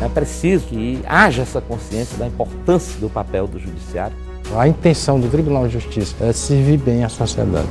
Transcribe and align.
É 0.00 0.08
preciso 0.08 0.66
que 0.66 1.02
haja 1.06 1.42
essa 1.42 1.60
consciência 1.60 2.16
da 2.16 2.26
importância 2.26 2.98
do 2.98 3.10
papel 3.10 3.46
do 3.46 3.58
judiciário. 3.58 4.16
A 4.56 4.66
intenção 4.66 5.20
do 5.20 5.28
Tribunal 5.28 5.66
de 5.66 5.74
Justiça 5.74 6.16
é 6.20 6.32
servir 6.32 6.78
bem 6.78 7.04
à 7.04 7.08
sociedade. 7.08 7.68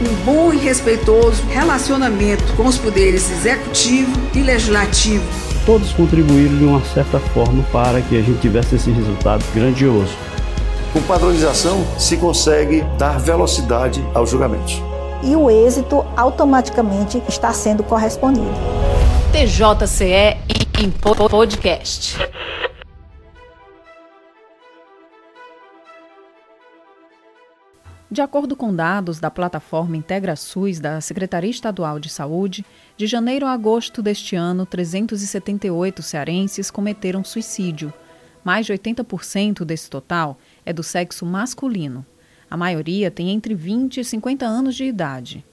Um 0.00 0.24
bom 0.24 0.52
e 0.52 0.58
respeitoso 0.58 1.42
relacionamento 1.48 2.44
com 2.56 2.66
os 2.66 2.78
poderes 2.78 3.28
executivo 3.30 4.12
e 4.32 4.40
legislativo. 4.40 5.24
Todos 5.66 5.92
contribuíram 5.92 6.56
de 6.56 6.64
uma 6.64 6.80
certa 6.94 7.18
forma 7.18 7.64
para 7.72 8.00
que 8.00 8.16
a 8.16 8.22
gente 8.22 8.40
tivesse 8.40 8.76
esse 8.76 8.90
resultado 8.92 9.44
grandioso. 9.52 10.16
Com 10.92 11.02
padronização 11.02 11.84
se 11.98 12.16
consegue 12.16 12.82
dar 12.96 13.18
velocidade 13.18 14.02
aos 14.14 14.30
julgamentos. 14.30 14.80
E 15.22 15.34
o 15.34 15.50
êxito 15.50 16.06
automaticamente 16.16 17.20
está 17.28 17.52
sendo 17.52 17.82
correspondido. 17.82 18.46
TJCE 19.30 20.38
em 20.82 20.90
podcast. 20.90 22.16
De 28.10 28.22
acordo 28.22 28.56
com 28.56 28.74
dados 28.74 29.20
da 29.20 29.30
plataforma 29.30 29.98
IntegraSUS 29.98 30.80
da 30.80 31.00
Secretaria 31.02 31.50
Estadual 31.50 32.00
de 32.00 32.08
Saúde, 32.08 32.64
de 32.96 33.06
janeiro 33.06 33.44
a 33.44 33.52
agosto 33.52 34.00
deste 34.00 34.34
ano, 34.34 34.64
378 34.64 36.02
cearenses 36.02 36.70
cometeram 36.70 37.22
suicídio. 37.22 37.92
Mais 38.42 38.64
de 38.64 38.72
80% 38.72 39.62
desse 39.62 39.90
total 39.90 40.38
é 40.64 40.72
do 40.72 40.82
sexo 40.82 41.26
masculino. 41.26 42.04
A 42.50 42.56
maioria 42.56 43.10
tem 43.10 43.28
entre 43.28 43.54
20 43.54 44.00
e 44.00 44.04
50 44.04 44.46
anos 44.46 44.74
de 44.74 44.84
idade. 44.84 45.44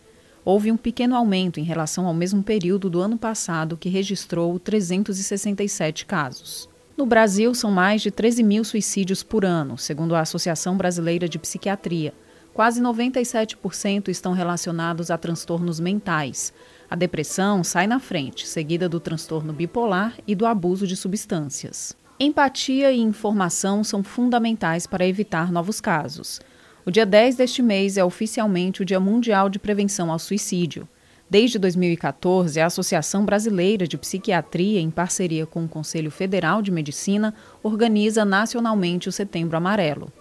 Houve 0.45 0.72
um 0.72 0.77
pequeno 0.77 1.16
aumento 1.16 1.59
em 1.59 1.63
relação 1.63 2.05
ao 2.05 2.13
mesmo 2.13 2.41
período 2.41 2.90
do 2.90 3.02
ano 3.02 3.17
passado, 3.17 3.76
que 3.76 3.90
registrou 3.90 4.58
367 4.59 6.05
casos. 6.05 6.70
No 6.96 7.05
Brasil, 7.05 7.54
são 7.54 7.71
mais 7.71 8.01
de 8.01 8.12
13 8.12 8.43
mil 8.43 8.63
suicídios 8.63 9.23
por 9.23 9.43
ano, 9.43 9.77
segundo 9.77 10.16
a 10.16 10.21
Associação 10.21 10.77
Brasileira 10.77 11.27
de 11.27 11.38
Psiquiatria 11.38 12.13
Quase 12.55 12.82
97% 12.82 14.07
estão 14.07 14.32
relacionados 14.32 15.12
a 15.12 15.18
transtornos 15.18 15.77
mentais. 15.77 16.54
A 16.90 16.96
depressão 16.96 17.66
sai 17.66 17.85
na 17.85 17.99
frente, 17.99 18.48
seguida 18.48 18.88
do 18.88 18.98
transtorno 18.98 19.51
bipolar 19.51 20.13
e 20.26 20.34
do 20.34 20.46
abuso 20.46 20.88
de 20.88 20.96
substâncias. 20.96 21.98
Empatia 22.18 22.93
e 22.93 23.01
informação 23.01 23.84
são 23.84 24.01
fundamentais 24.01 24.88
para 24.88 25.05
evitar 25.05 25.51
novos 25.51 25.82
casos. 25.82 26.40
O 26.86 26.91
dia 26.91 27.04
10 27.04 27.38
deste 27.38 27.64
mês 27.64 27.98
é 27.98 28.05
oficialmente 28.05 28.84
o 28.84 28.86
Dia 28.86 29.00
Mundial 29.00 29.50
de 29.50 29.58
Prevenção 29.58 30.12
ao 30.12 30.20
Suicídio. 30.20 30.88
Desde 31.28 31.58
2014, 31.58 32.60
a 32.60 32.68
Associação 32.68 33.26
Brasileira 33.26 33.88
de 33.88 33.98
Psiquiatria, 33.98 34.80
em 34.80 34.91
parceria 34.91 35.48
com 35.48 35.66
o 35.66 35.68
Conselho 35.68 36.12
Federal 36.12 36.62
de 36.62 36.70
Medicina, 36.70 37.34
organiza 37.63 38.24
nacionalmente 38.24 39.10
o 39.10 39.12
Setembro 39.12 39.58
Amarelo. 39.58 40.13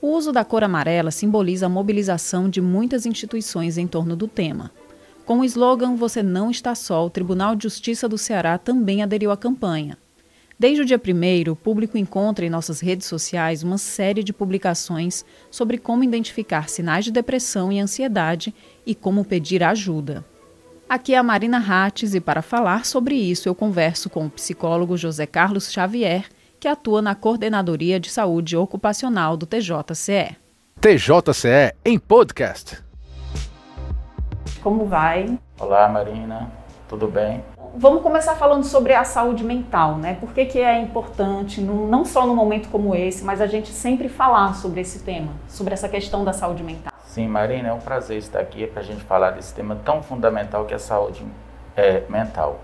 O 0.00 0.12
uso 0.12 0.30
da 0.30 0.44
cor 0.44 0.62
amarela 0.62 1.10
simboliza 1.10 1.66
a 1.66 1.68
mobilização 1.68 2.48
de 2.48 2.60
muitas 2.60 3.04
instituições 3.04 3.76
em 3.76 3.88
torno 3.88 4.14
do 4.14 4.28
tema. 4.28 4.70
Com 5.26 5.40
o 5.40 5.44
slogan 5.44 5.96
Você 5.96 6.22
não 6.22 6.48
está 6.48 6.76
só, 6.76 7.04
o 7.04 7.10
Tribunal 7.10 7.56
de 7.56 7.64
Justiça 7.64 8.08
do 8.08 8.16
Ceará 8.16 8.56
também 8.56 9.02
aderiu 9.02 9.32
à 9.32 9.36
campanha. 9.36 9.98
Desde 10.58 10.82
o 10.82 10.84
dia 10.84 11.00
1, 11.00 11.52
o 11.52 11.54
público 11.54 11.96
encontra 11.96 12.44
em 12.44 12.50
nossas 12.50 12.80
redes 12.80 13.06
sociais 13.06 13.62
uma 13.62 13.78
série 13.78 14.24
de 14.24 14.32
publicações 14.32 15.24
sobre 15.52 15.78
como 15.78 16.02
identificar 16.02 16.68
sinais 16.68 17.04
de 17.04 17.12
depressão 17.12 17.70
e 17.70 17.78
ansiedade 17.78 18.52
e 18.84 18.92
como 18.92 19.24
pedir 19.24 19.62
ajuda. 19.62 20.24
Aqui 20.88 21.14
é 21.14 21.18
a 21.18 21.22
Marina 21.22 21.58
Rates 21.58 22.12
e 22.12 22.20
para 22.20 22.42
falar 22.42 22.84
sobre 22.84 23.14
isso 23.14 23.48
eu 23.48 23.54
converso 23.54 24.10
com 24.10 24.26
o 24.26 24.30
psicólogo 24.30 24.96
José 24.96 25.26
Carlos 25.26 25.70
Xavier, 25.70 26.24
que 26.58 26.66
atua 26.66 27.00
na 27.00 27.14
Coordenadoria 27.14 28.00
de 28.00 28.10
Saúde 28.10 28.56
Ocupacional 28.56 29.36
do 29.36 29.46
TJCE. 29.46 30.36
TJCE 30.80 31.72
em 31.84 32.00
podcast. 32.00 32.82
Como 34.60 34.86
vai? 34.86 35.38
Olá, 35.60 35.88
Marina. 35.88 36.50
Tudo 36.88 37.06
bem? 37.06 37.44
Vamos 37.76 38.02
começar 38.02 38.34
falando 38.34 38.64
sobre 38.64 38.94
a 38.94 39.04
saúde 39.04 39.44
mental, 39.44 39.96
né? 39.96 40.16
Por 40.20 40.32
que, 40.32 40.46
que 40.46 40.60
é 40.60 40.80
importante, 40.80 41.60
não 41.60 42.04
só 42.04 42.26
no 42.26 42.34
momento 42.34 42.68
como 42.68 42.94
esse, 42.94 43.24
mas 43.24 43.40
a 43.40 43.46
gente 43.46 43.68
sempre 43.68 44.08
falar 44.08 44.54
sobre 44.54 44.80
esse 44.80 45.00
tema, 45.00 45.32
sobre 45.48 45.74
essa 45.74 45.88
questão 45.88 46.24
da 46.24 46.32
saúde 46.32 46.62
mental. 46.62 46.92
Sim, 47.04 47.28
Marina, 47.28 47.68
é 47.68 47.72
um 47.72 47.80
prazer 47.80 48.18
estar 48.18 48.40
aqui 48.40 48.66
para 48.66 48.80
a 48.80 48.84
gente 48.84 49.02
falar 49.02 49.30
desse 49.30 49.54
tema 49.54 49.76
tão 49.84 50.02
fundamental 50.02 50.64
que 50.64 50.72
é 50.72 50.76
a 50.76 50.80
saúde 50.80 51.24
é, 51.76 52.02
mental. 52.08 52.60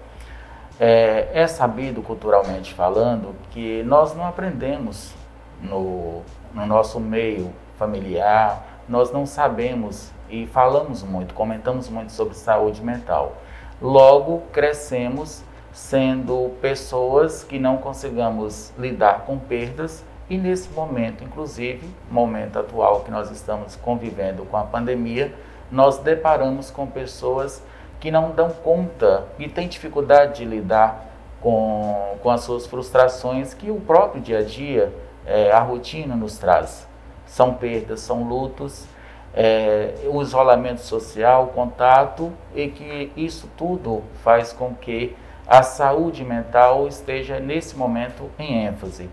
É, 0.79 1.29
é, 1.33 1.47
sabido 1.47 2.03
culturalmente 2.03 2.75
falando 2.75 3.35
que 3.51 3.83
nós 3.85 4.15
não 4.15 4.27
aprendemos 4.27 5.15
no, 5.63 6.23
no 6.53 6.67
nosso 6.67 6.99
meio 6.99 7.53
familiar, 7.79 8.65
nós 8.89 9.13
não 9.13 9.25
sabemos 9.25 10.11
e 10.29 10.47
falamos 10.47 11.03
muito, 11.03 11.33
comentamos 11.33 11.89
muito 11.89 12.13
sobre 12.13 12.35
saúde 12.35 12.83
mental. 12.83 13.37
Logo, 13.81 14.43
crescemos 14.53 15.43
sendo 15.73 16.53
pessoas 16.61 17.43
que 17.43 17.59
não 17.59 17.79
consigamos 17.79 18.73
lidar 18.79 19.25
com 19.27 19.39
perdas 19.39 20.05
e 20.31 20.39
nesse 20.39 20.71
momento, 20.71 21.23
inclusive, 21.23 21.87
momento 22.11 22.59
atual 22.59 23.01
que 23.01 23.11
nós 23.11 23.31
estamos 23.31 23.77
convivendo 23.77 24.45
com 24.45 24.57
a 24.57 24.63
pandemia, 24.63 25.35
nós 25.71 25.99
deparamos 25.99 26.71
com 26.71 26.87
pessoas 26.87 27.63
que 28.01 28.11
não 28.11 28.31
dão 28.31 28.51
conta 28.51 29.25
e 29.39 29.49
têm 29.49 29.69
dificuldade 29.69 30.39
de 30.39 30.45
lidar 30.45 31.07
com, 31.41 32.17
com 32.23 32.31
as 32.31 32.41
suas 32.43 32.67
frustrações 32.67 33.53
que 33.53 33.71
o 33.71 33.81
próprio 33.81 34.23
dia 34.23 34.39
a 34.39 34.43
dia, 34.43 34.93
é, 35.27 35.51
a 35.51 35.61
rotina 35.61 36.15
nos 36.15 36.39
traz. 36.39 36.87
São 37.27 37.55
perdas, 37.55 38.01
são 38.01 38.23
lutos, 38.23 38.87
é, 39.35 39.95
o 40.07 40.23
isolamento 40.23 40.81
social, 40.81 41.45
o 41.45 41.47
contato, 41.49 42.33
e 42.55 42.69
que 42.69 43.13
isso 43.17 43.51
tudo 43.57 44.03
faz 44.23 44.53
com 44.53 44.75
que 44.75 45.17
a 45.47 45.63
saúde 45.63 46.25
mental 46.25 46.87
esteja 46.89 47.39
nesse 47.41 47.77
momento 47.77 48.31
em 48.39 48.67
ênfase. 48.67 49.11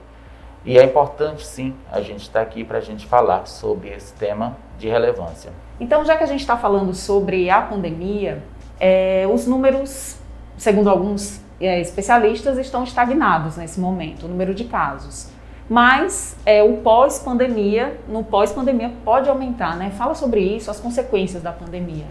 E 0.63 0.77
é 0.77 0.83
importante 0.83 1.45
sim 1.45 1.73
a 1.91 2.01
gente 2.01 2.21
estar 2.21 2.39
tá 2.39 2.45
aqui 2.45 2.63
para 2.63 2.77
a 2.77 2.81
gente 2.81 3.07
falar 3.07 3.47
sobre 3.47 3.89
esse 3.89 4.13
tema 4.13 4.55
de 4.77 4.87
relevância. 4.87 5.51
Então, 5.79 6.05
já 6.05 6.15
que 6.15 6.23
a 6.23 6.27
gente 6.27 6.41
está 6.41 6.55
falando 6.55 6.93
sobre 6.93 7.49
a 7.49 7.61
pandemia, 7.61 8.43
é, 8.79 9.27
os 9.31 9.47
números, 9.47 10.17
segundo 10.57 10.89
alguns 10.89 11.41
é, 11.59 11.81
especialistas, 11.81 12.59
estão 12.59 12.83
estagnados 12.83 13.57
nesse 13.57 13.79
momento, 13.79 14.27
o 14.27 14.29
número 14.29 14.53
de 14.53 14.65
casos. 14.65 15.29
Mas 15.71 16.35
é, 16.45 16.61
o 16.61 16.79
pós-pandemia, 16.79 17.97
no 18.05 18.25
pós-pandemia 18.25 18.91
pode 19.05 19.29
aumentar, 19.29 19.77
né? 19.77 19.89
Fala 19.91 20.13
sobre 20.13 20.41
isso, 20.41 20.69
as 20.69 20.81
consequências 20.81 21.41
da 21.41 21.53
pandemia. 21.53 22.03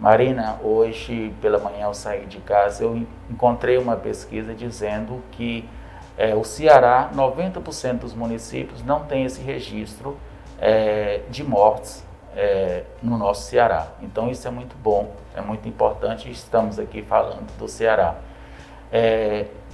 Marina, 0.00 0.58
hoje 0.64 1.30
pela 1.38 1.58
manhã 1.58 1.88
eu 1.88 1.92
saí 1.92 2.24
de 2.24 2.38
casa, 2.38 2.84
eu 2.84 3.06
encontrei 3.30 3.76
uma 3.76 3.96
pesquisa 3.96 4.54
dizendo 4.54 5.22
que 5.32 5.68
é, 6.16 6.34
o 6.34 6.42
Ceará, 6.42 7.10
90% 7.14 7.98
dos 7.98 8.14
municípios 8.14 8.82
não 8.82 9.00
tem 9.04 9.26
esse 9.26 9.42
registro 9.42 10.16
é, 10.58 11.20
de 11.28 11.44
mortes 11.44 12.02
é, 12.34 12.84
no 13.02 13.18
nosso 13.18 13.42
Ceará. 13.42 13.88
Então 14.00 14.30
isso 14.30 14.48
é 14.48 14.50
muito 14.50 14.74
bom, 14.82 15.14
é 15.36 15.42
muito 15.42 15.68
importante. 15.68 16.30
Estamos 16.30 16.78
aqui 16.78 17.02
falando 17.02 17.54
do 17.58 17.68
Ceará. 17.68 18.14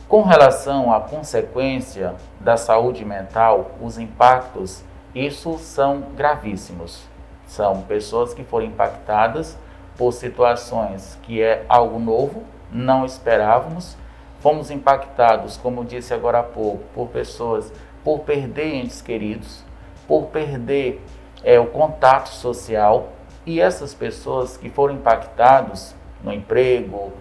Com 0.09 0.23
relação 0.23 0.91
à 0.91 1.03
consequência 1.03 2.15
da 2.41 2.57
saúde 2.57 3.05
mental, 3.05 3.73
os 3.79 3.99
impactos, 3.99 4.83
isso 5.15 5.59
são 5.59 6.01
gravíssimos. 6.17 7.05
São 7.47 7.83
pessoas 7.83 8.33
que 8.33 8.43
foram 8.43 8.65
impactadas 8.65 9.59
por 9.99 10.13
situações 10.13 11.19
que 11.25 11.43
é 11.43 11.63
algo 11.69 11.99
novo, 11.99 12.43
não 12.73 13.05
esperávamos. 13.05 13.99
Fomos 14.41 14.71
impactados, 14.71 15.59
como 15.59 15.85
disse 15.85 16.15
agora 16.15 16.39
há 16.39 16.43
pouco, 16.43 16.85
por 16.95 17.09
pessoas 17.09 17.71
por 18.03 18.21
perder 18.21 18.77
entes 18.77 19.03
queridos, 19.03 19.63
por 20.07 20.29
perder 20.29 21.05
é, 21.45 21.61
o 21.61 21.67
contato 21.67 22.29
social 22.29 23.11
e 23.45 23.61
essas 23.61 23.93
pessoas 23.93 24.57
que 24.57 24.71
foram 24.71 24.95
impactados 24.95 25.95
no 26.25 26.33
emprego, 26.33 27.13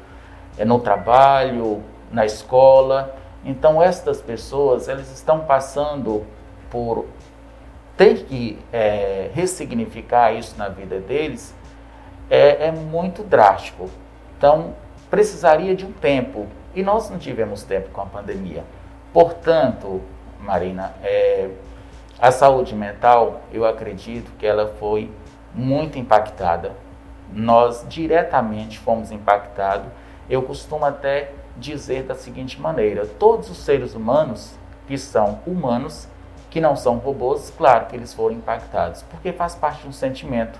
é, 0.57 0.63
no 0.63 0.79
trabalho, 0.79 1.83
na 2.11 2.25
escola. 2.25 3.15
Então, 3.43 3.81
estas 3.81 4.21
pessoas 4.21 4.87
elas 4.87 5.11
estão 5.11 5.41
passando 5.41 6.25
por 6.69 7.05
ter 7.95 8.25
que 8.25 8.59
é, 8.71 9.29
ressignificar 9.33 10.33
isso 10.33 10.55
na 10.57 10.69
vida 10.69 10.99
deles 10.99 11.55
é, 12.29 12.67
é, 12.67 12.71
muito 12.71 13.23
drástico. 13.23 13.89
Então, 14.37 14.75
precisaria 15.09 15.75
de 15.75 15.85
um 15.85 15.91
tempo 15.91 16.47
e 16.75 16.83
nós 16.83 17.09
não 17.09 17.17
tivemos 17.17 17.63
tempo 17.63 17.89
com 17.89 18.01
a 18.01 18.05
pandemia. 18.05 18.63
Portanto, 19.13 20.01
Marina, 20.39 20.93
é, 21.03 21.49
a 22.19 22.31
saúde 22.31 22.75
mental, 22.75 23.41
eu 23.51 23.65
acredito 23.65 24.31
que 24.37 24.45
ela 24.45 24.67
foi 24.79 25.11
muito 25.53 25.97
impactada. 25.97 26.73
Nós 27.31 27.85
diretamente 27.89 28.79
fomos 28.79 29.11
impactados 29.11 29.87
Eu 30.29 30.41
costumo 30.43 30.85
até 30.85 31.31
dizer 31.57 32.03
da 32.03 32.15
seguinte 32.15 32.59
maneira: 32.59 33.05
todos 33.05 33.49
os 33.49 33.57
seres 33.57 33.93
humanos 33.93 34.55
que 34.87 34.97
são 34.97 35.39
humanos, 35.45 36.07
que 36.49 36.61
não 36.61 36.75
são 36.75 36.97
robôs, 36.97 37.53
claro 37.57 37.87
que 37.87 37.95
eles 37.95 38.13
foram 38.13 38.35
impactados, 38.35 39.03
porque 39.03 39.33
faz 39.33 39.53
parte 39.53 39.81
de 39.81 39.89
um 39.89 39.91
sentimento. 39.91 40.59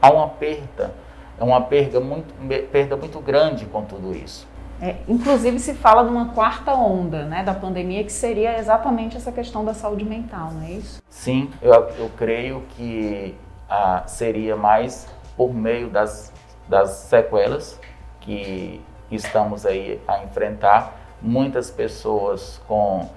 Há 0.00 0.10
uma 0.10 0.28
perda, 0.28 0.94
é 1.38 1.42
uma 1.42 1.60
perda 1.60 2.00
muito, 2.00 2.32
perda 2.70 2.96
muito 2.96 3.18
grande 3.20 3.66
com 3.66 3.82
tudo 3.84 4.14
isso. 4.14 4.46
É, 4.80 4.96
inclusive 5.08 5.58
se 5.60 5.72
fala 5.74 6.02
de 6.02 6.10
uma 6.10 6.30
quarta 6.30 6.74
onda 6.74 7.24
né, 7.24 7.44
da 7.44 7.54
pandemia 7.54 8.02
que 8.04 8.12
seria 8.12 8.58
exatamente 8.58 9.16
essa 9.16 9.30
questão 9.30 9.64
da 9.64 9.72
saúde 9.72 10.04
mental, 10.04 10.50
não 10.52 10.62
é 10.62 10.72
isso? 10.72 11.02
Sim, 11.08 11.50
eu, 11.62 11.72
eu 11.72 12.10
creio 12.16 12.62
que 12.70 13.34
ah, 13.68 14.02
seria 14.06 14.56
mais 14.56 15.06
por 15.36 15.54
meio 15.54 15.88
das, 15.88 16.32
das 16.68 16.90
sequelas 16.90 17.80
que 18.20 18.80
estamos 19.10 19.64
aí 19.66 20.00
a 20.06 20.22
enfrentar. 20.24 21.00
Muitas 21.20 21.70
pessoas 21.70 22.60
com 22.68 23.08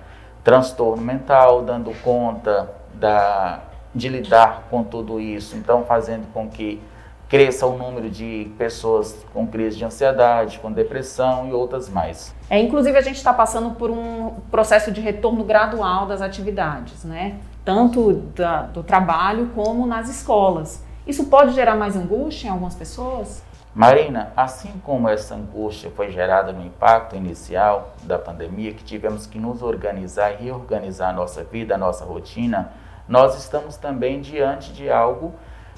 transtorno 0.44 1.04
mental, 1.04 1.62
dando 1.62 1.92
conta 2.02 2.70
da, 2.94 3.60
de 3.94 4.08
lidar 4.08 4.68
com 4.70 4.84
tudo 4.84 5.20
isso, 5.20 5.58
então 5.58 5.84
fazendo 5.84 6.32
com 6.32 6.48
que 6.48 6.82
cresça 7.28 7.66
o 7.66 7.78
número 7.78 8.10
de 8.10 8.50
pessoas 8.58 9.26
com 9.34 9.46
crise 9.46 9.78
de 9.78 9.84
ansiedade, 9.84 10.60
com 10.60 10.72
depressão 10.72 11.50
e 11.50 11.54
outras 11.54 11.90
mais. 11.90 12.34
É, 12.50 12.60
inclusive 12.60 12.98
a 12.98 13.02
gente 13.02 13.18
está 13.18 13.34
passando 13.34 13.72
por 13.76 13.92
um 13.92 14.36
processo 14.50 14.92
de 14.92 15.02
retorno 15.02 15.44
gradual 15.44 16.06
das 16.06 16.22
atividades, 16.22 17.04
né? 17.04 17.38
Tanto 17.66 18.14
da, 18.14 18.62
do 18.62 18.82
trabalho 18.82 19.52
como 19.54 19.86
nas 19.86 20.10
escolas. 20.10 20.82
Isso 21.06 21.26
pode 21.26 21.54
gerar 21.54 21.76
mais 21.76 21.96
angústia 21.96 22.48
em 22.48 22.52
algumas 22.52 22.76
pessoas? 22.76 23.44
Marina, 23.78 24.34
assim 24.36 24.82
como 24.84 25.08
essa 25.08 25.36
angústia 25.36 25.92
foi 25.92 26.12
gerada 26.12 26.52
no 26.52 26.66
impacto 26.66 27.16
inicial 27.16 27.94
da 28.02 28.18
pandemia, 28.18 28.74
que 28.74 28.84
tivemos 28.84 29.28
que 29.28 29.38
nos 29.38 29.62
organizar 29.62 30.32
e 30.34 30.46
reorganizar 30.46 31.12
a 31.12 31.14
nossa 31.14 31.44
vida, 31.44 31.76
a 31.76 31.78
nossa 31.78 32.04
rotina, 32.04 32.72
nós 33.08 33.38
estamos 33.38 33.78
também 33.78 34.20
diante 34.20 34.74
de 34.74 34.90
algo 34.90 35.36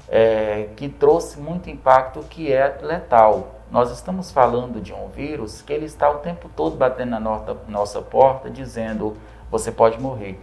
é, 0.08 0.70
que 0.76 0.88
trouxe 0.88 1.38
muito 1.38 1.68
impacto, 1.68 2.20
que 2.22 2.50
é 2.50 2.78
letal. 2.80 3.56
Nós 3.70 3.90
estamos 3.90 4.30
falando 4.30 4.80
de 4.80 4.94
um 4.94 5.08
vírus 5.08 5.60
que 5.60 5.70
ele 5.70 5.84
está 5.84 6.10
o 6.10 6.20
tempo 6.20 6.48
todo 6.56 6.78
batendo 6.78 7.10
na 7.10 7.20
nossa, 7.20 7.54
nossa 7.68 8.00
porta, 8.00 8.48
dizendo 8.48 9.14
você 9.50 9.70
pode 9.70 10.00
morrer. 10.00 10.40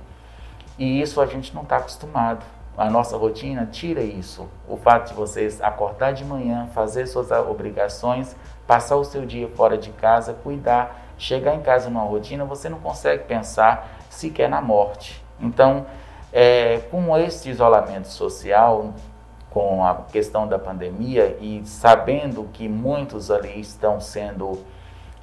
E 0.77 1.01
isso 1.01 1.19
a 1.19 1.25
gente 1.25 1.55
não 1.55 1.63
está 1.63 1.77
acostumado 1.77 2.45
a 2.77 2.89
nossa 2.91 3.17
rotina, 3.17 3.65
tira 3.65 4.01
isso. 4.01 4.47
O 4.67 4.77
fato 4.77 5.09
de 5.09 5.13
vocês 5.15 5.59
acordar 5.61 6.13
de 6.13 6.23
manhã, 6.23 6.69
fazer 6.75 7.07
suas 7.07 7.31
obrigações, 7.31 8.35
passar 8.67 8.97
o 8.97 9.03
seu 9.03 9.25
dia 9.25 9.47
fora 9.47 9.77
de 9.77 9.89
casa, 9.89 10.33
cuidar, 10.33 11.07
chegar 11.17 11.55
em 11.55 11.61
casa 11.61 11.89
numa 11.89 12.03
rotina, 12.03 12.45
você 12.45 12.69
não 12.69 12.79
consegue 12.79 13.23
pensar 13.23 13.97
sequer 14.11 14.47
na 14.47 14.61
morte. 14.61 15.23
Então, 15.39 15.87
é, 16.31 16.81
com 16.91 17.17
esse 17.17 17.49
isolamento 17.49 18.09
social, 18.09 18.93
com 19.49 19.83
a 19.83 19.95
questão 20.11 20.47
da 20.47 20.59
pandemia 20.59 21.35
e 21.41 21.65
sabendo 21.65 22.47
que 22.53 22.69
muitos 22.69 23.31
ali 23.31 23.59
estão 23.59 23.99
sendo 23.99 24.63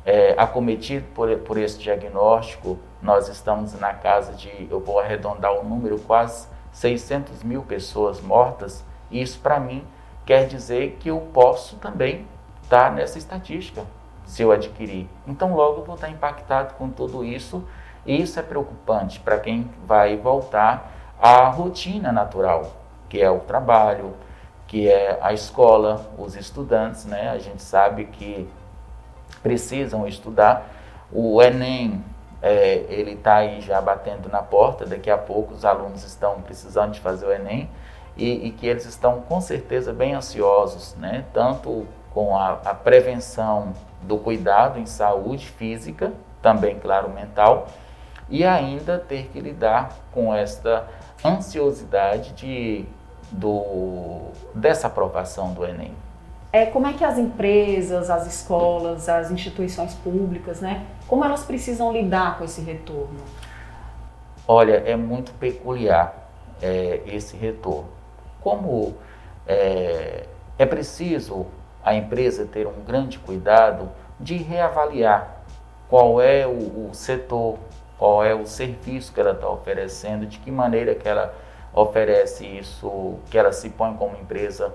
é, 0.05 0.35
acometidos 0.37 1.09
por, 1.15 1.37
por 1.39 1.57
esse 1.57 1.79
diagnóstico, 1.79 2.79
nós 3.01 3.29
estamos 3.29 3.79
na 3.79 3.95
casa 3.95 4.33
de, 4.33 4.67
eu 4.69 4.81
vou 4.81 4.99
arredondar 4.99 5.53
o 5.53 5.63
número, 5.63 6.01
quase 6.01 6.49
600 6.75 7.45
mil 7.45 7.63
pessoas 7.63 8.21
mortas, 8.21 8.85
isso 9.11 9.39
para 9.39 9.61
mim 9.61 9.85
quer 10.27 10.47
dizer 10.47 10.99
que 11.01 11.09
eu 11.09 11.21
posso 11.33 11.77
também 11.77 12.27
estar 12.63 12.87
tá 12.87 12.91
nessa 12.91 13.17
estatística 13.17 13.85
se 14.27 14.43
eu 14.43 14.51
adquirir. 14.51 15.09
Então 15.27 15.55
logo 15.55 15.81
eu 15.81 15.85
vou 15.85 15.95
estar 15.95 16.09
impactado 16.09 16.75
com 16.75 16.91
tudo 16.91 17.25
isso 17.25 17.65
e 18.05 18.21
isso 18.21 18.39
é 18.41 18.43
preocupante 18.43 19.21
para 19.21 19.39
quem 19.39 19.71
vai 19.87 20.17
voltar 20.17 20.91
à 21.21 21.49
rotina 21.49 22.11
natural, 22.11 22.73
que 23.09 23.21
é 23.21 23.31
o 23.31 23.39
trabalho, 23.39 24.13
que 24.67 24.89
é 24.89 25.19
a 25.23 25.33
escola, 25.33 26.11
os 26.19 26.35
estudantes, 26.35 27.05
né? 27.05 27.31
A 27.31 27.39
gente 27.39 27.63
sabe 27.63 28.07
que 28.07 28.49
precisam 29.43 30.09
estudar. 30.09 30.69
O 31.13 31.41
Enem 31.41 32.03
é, 32.47 32.85
ele 32.91 33.13
está 33.13 33.37
aí 33.37 33.63
já 33.63 33.81
batendo 33.81 34.29
na 34.29 34.43
porta, 34.43 34.85
daqui 34.85 35.11
a 35.11 35.17
pouco 35.17 35.55
os 35.55 35.65
alunos 35.65 36.05
estão 36.05 36.43
precisando 36.43 36.93
de 36.93 37.01
fazer 37.01 37.25
o 37.25 37.33
Enem 37.33 37.71
e, 38.15 38.49
e 38.49 38.51
que 38.51 38.67
eles 38.67 38.85
estão 38.85 39.23
com 39.23 39.41
certeza 39.41 39.95
bem 39.95 40.13
ansiosos, 40.13 40.95
né? 40.97 41.25
tanto 41.33 41.87
com 42.13 42.37
a, 42.37 42.61
a 42.67 42.75
prevenção 42.75 43.73
do 44.03 44.19
cuidado 44.19 44.79
em 44.79 44.85
saúde 44.85 45.47
física, 45.47 46.13
também, 46.43 46.79
claro, 46.79 47.09
mental, 47.09 47.67
e 48.29 48.45
ainda 48.45 48.99
ter 48.99 49.31
que 49.33 49.41
lidar 49.41 49.97
com 50.13 50.35
esta 50.35 50.87
ansiosidade 51.25 52.35
de, 52.35 52.85
do, 53.31 54.29
dessa 54.55 54.89
aprovação 54.89 55.55
do 55.55 55.65
Enem. 55.65 55.95
É, 56.55 56.67
como 56.67 56.87
é 56.87 56.93
que 56.93 57.03
as 57.03 57.19
empresas, 57.19 58.09
as 58.09 58.29
escolas, 58.29 59.09
as 59.09 59.29
instituições 59.29 59.93
públicas, 59.93 60.61
né, 60.61 60.87
como 61.09 61.25
elas 61.25 61.43
precisam 61.43 61.93
lidar 61.93 62.39
com 62.39 62.45
esse 62.45 62.61
retorno? 62.61 63.19
Olha, 64.47 64.75
é 64.87 64.95
muito 64.95 65.33
peculiar 65.33 66.31
é, 66.63 67.01
esse 67.07 67.37
retorno. 67.37 67.89
Como 68.41 68.95
é, 69.49 70.27
é 70.57 70.65
preciso 70.65 71.47
a 71.83 71.93
empresa 71.93 72.47
ter 72.47 72.69
um 72.69 72.85
grande 72.87 73.19
cuidado 73.19 73.91
de 74.21 74.37
reavaliar 74.37 75.43
qual 75.89 76.23
é 76.23 76.47
o, 76.47 76.89
o 76.89 76.91
setor, 76.93 77.59
qual 77.99 78.25
é 78.25 78.33
o 78.33 78.47
serviço 78.47 79.13
que 79.13 79.19
ela 79.19 79.33
está 79.33 79.49
oferecendo, 79.49 80.25
de 80.25 80.39
que 80.39 80.53
maneira 80.53 80.95
que 80.95 81.09
ela 81.09 81.35
oferece 81.75 82.47
isso, 82.47 83.17
que 83.29 83.37
ela 83.37 83.51
se 83.51 83.71
põe 83.71 83.93
como 83.95 84.17
empresa 84.17 84.73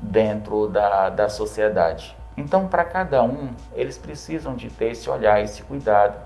dentro 0.00 0.68
da, 0.68 1.10
da 1.10 1.28
sociedade. 1.28 2.16
Então, 2.36 2.68
para 2.68 2.84
cada 2.84 3.22
um, 3.22 3.50
eles 3.74 3.98
precisam 3.98 4.54
de 4.54 4.70
ter 4.70 4.92
esse 4.92 5.10
olhar, 5.10 5.42
esse 5.42 5.62
cuidado, 5.62 6.16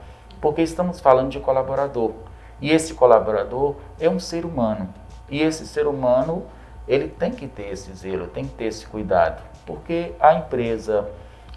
porque 0.40 0.62
estamos 0.62 1.00
falando 1.00 1.30
de 1.30 1.40
colaborador. 1.40 2.12
E 2.60 2.70
esse 2.70 2.94
colaborador 2.94 3.76
é 3.98 4.08
um 4.08 4.20
ser 4.20 4.44
humano. 4.44 4.88
E 5.28 5.42
esse 5.42 5.66
ser 5.66 5.86
humano, 5.86 6.44
ele 6.86 7.08
tem 7.08 7.32
que 7.32 7.48
ter 7.48 7.72
esse 7.72 7.92
zelo, 7.94 8.28
tem 8.28 8.44
que 8.44 8.54
ter 8.54 8.66
esse 8.66 8.86
cuidado. 8.86 9.42
Porque 9.66 10.12
a 10.20 10.34
empresa 10.34 11.08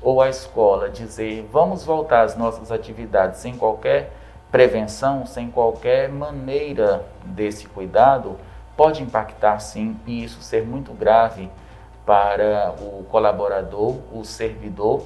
ou 0.01 0.21
a 0.21 0.29
escola 0.29 0.89
dizer 0.89 1.47
vamos 1.51 1.83
voltar 1.83 2.21
às 2.21 2.35
nossas 2.35 2.71
atividades 2.71 3.39
sem 3.39 3.57
qualquer 3.57 4.13
prevenção, 4.51 5.25
sem 5.25 5.51
qualquer 5.51 6.09
maneira 6.09 7.05
desse 7.23 7.67
cuidado, 7.67 8.37
pode 8.77 9.03
impactar 9.03 9.59
sim 9.59 9.99
e 10.05 10.23
isso 10.23 10.41
ser 10.41 10.65
muito 10.65 10.93
grave 10.93 11.49
para 12.07 12.73
o 12.79 13.03
colaborador, 13.11 13.97
o 14.13 14.23
servidor, 14.23 15.03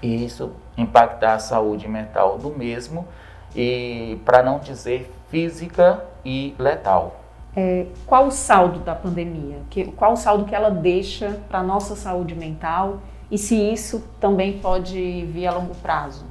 e 0.00 0.24
isso 0.24 0.52
impactar 0.78 1.34
a 1.34 1.38
saúde 1.40 1.88
mental 1.88 2.38
do 2.38 2.50
mesmo, 2.50 3.06
e 3.54 4.20
para 4.24 4.40
não 4.40 4.60
dizer 4.60 5.12
física 5.28 6.04
e 6.24 6.54
letal. 6.56 7.16
É, 7.56 7.86
qual 8.06 8.28
o 8.28 8.30
saldo 8.30 8.78
da 8.78 8.94
pandemia? 8.94 9.58
Que, 9.68 9.86
qual 9.92 10.12
o 10.12 10.16
saldo 10.16 10.44
que 10.44 10.54
ela 10.54 10.70
deixa 10.70 11.40
para 11.48 11.58
a 11.58 11.62
nossa 11.62 11.96
saúde 11.96 12.34
mental 12.36 13.00
e 13.28 13.36
se 13.36 13.56
isso 13.56 14.04
também 14.20 14.58
pode 14.60 15.24
vir 15.26 15.48
a 15.48 15.52
longo 15.52 15.74
prazo? 15.74 16.24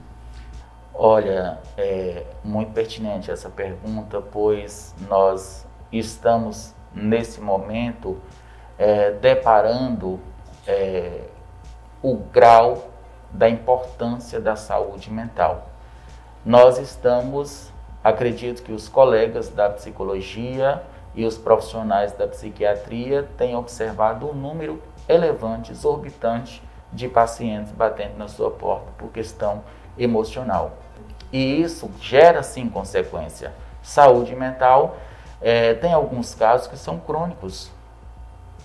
Olha, 0.94 1.60
é 1.78 2.24
muito 2.44 2.72
pertinente 2.72 3.30
essa 3.32 3.50
pergunta, 3.50 4.22
pois 4.22 4.96
nós 5.10 5.68
estamos 5.92 6.74
nesse 6.94 7.42
momento 7.42 8.18
é, 8.78 9.12
deparando 9.12 10.20
é, 10.68 11.22
o 12.02 12.16
grau 12.16 12.90
da 13.32 13.50
importância 13.50 14.40
da 14.40 14.56
saúde 14.56 15.12
mental. 15.12 15.70
Nós 16.46 16.78
estamos, 16.78 17.72
acredito 18.04 18.62
que 18.62 18.72
os 18.72 18.88
colegas 18.88 19.50
da 19.50 19.70
psicologia 19.70 20.84
e 21.16 21.26
os 21.26 21.38
profissionais 21.38 22.12
da 22.12 22.28
psiquiatria 22.28 23.28
têm 23.38 23.56
observado 23.56 24.30
um 24.30 24.34
número 24.34 24.82
elevante, 25.08 25.72
exorbitante 25.72 26.62
de 26.92 27.08
pacientes 27.08 27.72
batendo 27.72 28.18
na 28.18 28.28
sua 28.28 28.52
porta 28.52 28.88
por 28.98 29.10
questão 29.10 29.64
emocional. 29.98 30.74
E 31.32 31.62
isso 31.62 31.90
gera 32.00 32.44
sim 32.44 32.70
consequência. 32.70 33.54
Saúde 33.82 34.36
mental 34.36 34.98
é, 35.42 35.74
tem 35.74 35.92
alguns 35.92 36.36
casos 36.36 36.68
que 36.68 36.78
são 36.78 37.00
crônicos, 37.00 37.72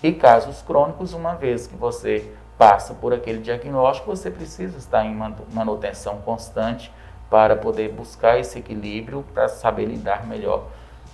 e 0.01 0.11
casos 0.11 0.61
crônicos, 0.61 1.13
uma 1.13 1.35
vez 1.35 1.67
que 1.67 1.75
você 1.75 2.31
passa 2.57 2.93
por 2.93 3.13
aquele 3.13 3.39
diagnóstico, 3.39 4.09
você 4.09 4.29
precisa 4.29 4.77
estar 4.77 5.05
em 5.05 5.15
manutenção 5.53 6.17
constante 6.21 6.91
para 7.29 7.55
poder 7.55 7.91
buscar 7.93 8.39
esse 8.39 8.59
equilíbrio 8.59 9.23
para 9.33 9.47
saber 9.47 9.85
lidar 9.85 10.25
melhor 10.25 10.67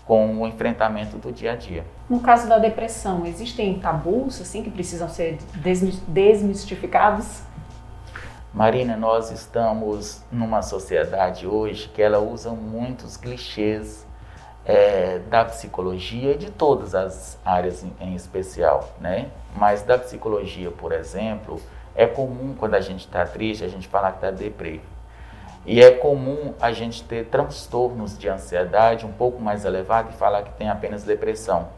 com 0.06 0.42
o 0.42 0.48
enfrentamento 0.48 1.18
do 1.18 1.32
dia 1.32 1.54
a 1.54 1.56
dia. 1.56 1.84
No 2.10 2.20
caso 2.20 2.48
da 2.48 2.60
depressão, 2.60 3.26
existem 3.26 3.80
tabus 3.80 4.40
assim 4.40 4.64
que 4.64 4.70
precisam 4.70 5.10
ser 5.10 5.40
desmistificados? 6.08 7.42
Marina, 8.54 8.96
nós 8.96 9.32
estamos 9.32 10.24
numa 10.32 10.62
sociedade 10.62 11.46
hoje 11.46 11.90
que 11.90 12.02
ela 12.02 12.20
usa 12.20 12.52
muitos 12.52 13.18
clichês 13.18 14.06
é, 14.66 15.20
da 15.30 15.46
psicologia 15.46 16.34
e 16.34 16.38
de 16.38 16.50
todas 16.50 16.96
as 16.96 17.38
áreas 17.46 17.84
em, 17.84 17.94
em, 18.02 18.16
especial, 18.16 18.90
né? 19.00 19.30
Mas 19.56 19.84
da 19.84 19.98
psicologia, 19.98 20.72
por 20.72 20.92
exemplo, 20.92 21.62
é 21.96 22.08
comum 22.08 22.56
quando 22.58 22.74
a 22.74 22.82
gente 22.82 23.02
está 23.02 23.26
triste 23.26 23.64
a 23.64 23.68
gente 23.68 23.88
falar 23.88 24.12
que 24.12 24.18
está 24.18 24.32
deprê. 24.32 24.82
E 25.66 25.82
é 25.82 25.92
comum 25.92 26.54
a 26.60 26.72
gente 26.72 27.04
ter 27.04 27.26
transtornos 27.26 28.18
de 28.18 28.28
ansiedade 28.28 29.06
um 29.06 29.12
pouco 29.12 29.42
mais 29.42 29.66
elevado 29.66 30.10
e 30.10 30.14
falar 30.14 30.44
que 30.44 30.54
tem 30.54 30.70
apenas 30.70 31.04
depressão. 31.04 31.70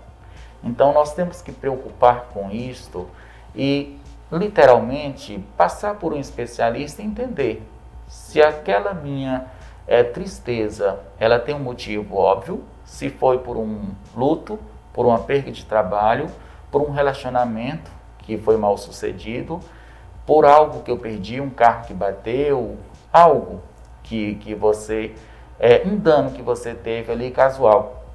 Então 0.63 0.93
nós 0.93 1.13
temos 1.13 1.41
que 1.41 1.51
preocupar 1.51 2.29
com 2.33 2.49
isto 2.49 3.07
e 3.55 3.97
literalmente 4.31 5.43
passar 5.55 5.95
por 5.95 6.13
um 6.13 6.19
especialista 6.19 7.01
e 7.01 7.05
entender 7.05 7.63
se 8.07 8.41
aquela 8.41 8.93
minha 8.93 9.45
é, 9.85 10.03
tristeza 10.03 10.99
ela 11.19 11.39
tem 11.39 11.55
um 11.55 11.59
motivo 11.59 12.17
óbvio, 12.17 12.63
se 12.87 13.09
foi 13.09 13.39
por 13.39 13.57
um 13.57 13.89
luto, 14.15 14.57
por 14.93 15.05
uma 15.05 15.19
perda 15.19 15.51
de 15.51 15.65
trabalho, 15.65 16.27
por 16.71 16.81
um 16.81 16.89
relacionamento 16.89 17.91
que 18.19 18.37
foi 18.37 18.55
mal 18.57 18.77
sucedido, 18.77 19.59
por 20.25 20.45
algo 20.45 20.81
que 20.81 20.89
eu 20.89 20.97
perdi, 20.97 21.39
um 21.39 21.49
carro 21.49 21.85
que 21.85 21.93
bateu, 21.93 22.77
algo 23.11 23.61
que, 24.01 24.35
que 24.35 24.55
você, 24.55 25.13
é, 25.59 25.83
um 25.85 25.97
dano 25.97 26.31
que 26.31 26.41
você 26.41 26.73
teve 26.73 27.11
ali 27.11 27.29
casual 27.29 28.05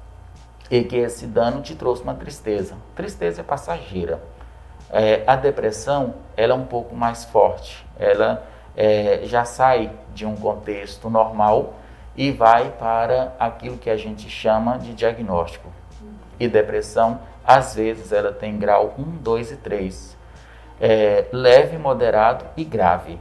e 0.69 0.83
que 0.83 0.97
esse 0.97 1.27
dano 1.27 1.61
te 1.61 1.75
trouxe 1.75 2.01
uma 2.01 2.15
tristeza. 2.15 2.75
Tristeza 2.95 3.41
é 3.41 3.43
passageira. 3.43 4.21
É, 4.89 5.23
a 5.27 5.35
depressão 5.35 6.15
ela 6.35 6.53
é 6.53 6.57
um 6.57 6.65
pouco 6.65 6.95
mais 6.95 7.23
forte, 7.25 7.85
ela 7.97 8.43
é, 8.75 9.21
já 9.23 9.45
sai 9.45 9.91
de 10.13 10.25
um 10.25 10.35
contexto 10.35 11.09
normal 11.11 11.75
e 12.15 12.31
vai 12.31 12.71
para 12.71 13.35
aquilo 13.39 13.77
que 13.77 13.89
a 13.89 13.97
gente 13.97 14.29
chama 14.29 14.77
de 14.77 14.93
diagnóstico. 14.93 15.71
E 16.39 16.47
depressão, 16.47 17.19
às 17.45 17.75
vezes, 17.75 18.11
ela 18.11 18.31
tem 18.31 18.57
grau 18.57 18.93
1, 18.97 19.03
2 19.17 19.51
e 19.51 19.57
3, 19.57 20.17
é, 20.79 21.25
leve, 21.31 21.77
moderado 21.77 22.45
e 22.55 22.63
grave. 22.63 23.19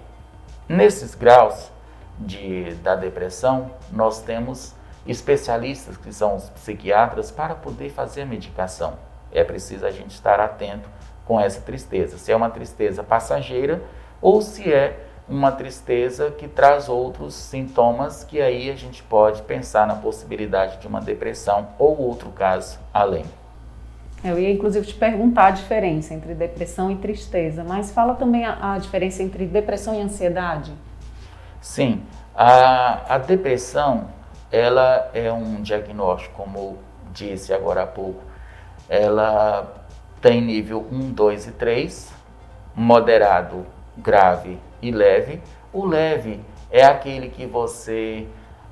Nesses 0.68 1.14
graus 1.14 1.70
de, 2.18 2.74
da 2.76 2.94
depressão, 2.94 3.70
nós 3.90 4.20
temos 4.20 4.74
especialistas 5.06 5.96
que 5.96 6.12
são 6.12 6.36
os 6.36 6.48
psiquiatras 6.50 7.30
para 7.30 7.54
poder 7.54 7.90
fazer 7.90 8.22
a 8.22 8.26
medicação. 8.26 8.94
É 9.32 9.42
preciso 9.42 9.86
a 9.86 9.90
gente 9.90 10.10
estar 10.10 10.38
atento 10.38 10.88
com 11.24 11.40
essa 11.40 11.60
tristeza. 11.60 12.18
Se 12.18 12.30
é 12.30 12.36
uma 12.36 12.50
tristeza 12.50 13.02
passageira 13.02 13.82
ou 14.20 14.40
se 14.42 14.72
é 14.72 15.06
uma 15.28 15.52
tristeza 15.52 16.30
que 16.30 16.48
traz 16.48 16.88
outros 16.88 17.34
sintomas 17.34 18.24
que 18.24 18.40
aí 18.40 18.70
a 18.70 18.76
gente 18.76 19.02
pode 19.02 19.42
pensar 19.42 19.86
na 19.86 19.94
possibilidade 19.94 20.78
de 20.78 20.86
uma 20.86 21.00
depressão 21.00 21.68
ou 21.78 21.98
outro 22.00 22.30
caso 22.30 22.78
além. 22.92 23.24
Eu 24.24 24.38
ia 24.38 24.52
inclusive 24.52 24.86
te 24.86 24.94
perguntar 24.94 25.46
a 25.46 25.50
diferença 25.50 26.14
entre 26.14 26.34
depressão 26.34 26.90
e 26.90 26.96
tristeza, 26.96 27.64
mas 27.64 27.90
fala 27.90 28.14
também 28.14 28.44
a, 28.44 28.74
a 28.74 28.78
diferença 28.78 29.22
entre 29.22 29.46
depressão 29.46 29.94
e 29.94 30.00
ansiedade. 30.00 30.72
Sim, 31.60 32.02
a, 32.34 33.14
a 33.14 33.18
depressão 33.18 34.08
ela 34.50 35.10
é 35.14 35.32
um 35.32 35.62
diagnóstico, 35.62 36.34
como 36.36 36.78
disse 37.12 37.52
agora 37.52 37.82
há 37.82 37.86
pouco, 37.86 38.22
ela 38.88 39.86
tem 40.20 40.40
nível 40.40 40.86
1, 40.92 41.12
2 41.12 41.46
e 41.48 41.52
3, 41.52 42.12
moderado, 42.74 43.66
grave 43.96 44.58
e 44.82 44.90
leve. 44.90 45.40
O 45.72 45.86
leve 45.86 46.40
é 46.70 46.84
aquele 46.84 47.30
que 47.30 47.46
você 47.46 48.26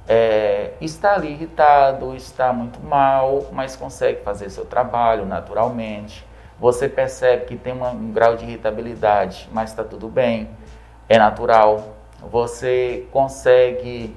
é, 0.08 0.72
está 0.80 1.14
ali 1.14 1.30
irritado, 1.30 2.14
está 2.16 2.52
muito 2.52 2.80
mal, 2.80 3.46
mas 3.52 3.76
consegue 3.76 4.22
fazer 4.22 4.50
seu 4.50 4.64
trabalho 4.64 5.24
naturalmente. 5.24 6.26
Você 6.58 6.88
percebe 6.88 7.46
que 7.46 7.56
tem 7.56 7.72
uma, 7.72 7.90
um 7.90 8.10
grau 8.10 8.36
de 8.36 8.44
irritabilidade, 8.44 9.48
mas 9.52 9.70
está 9.70 9.84
tudo 9.84 10.08
bem, 10.08 10.50
é 11.08 11.16
natural. 11.16 11.96
Você 12.30 13.06
consegue 13.10 14.14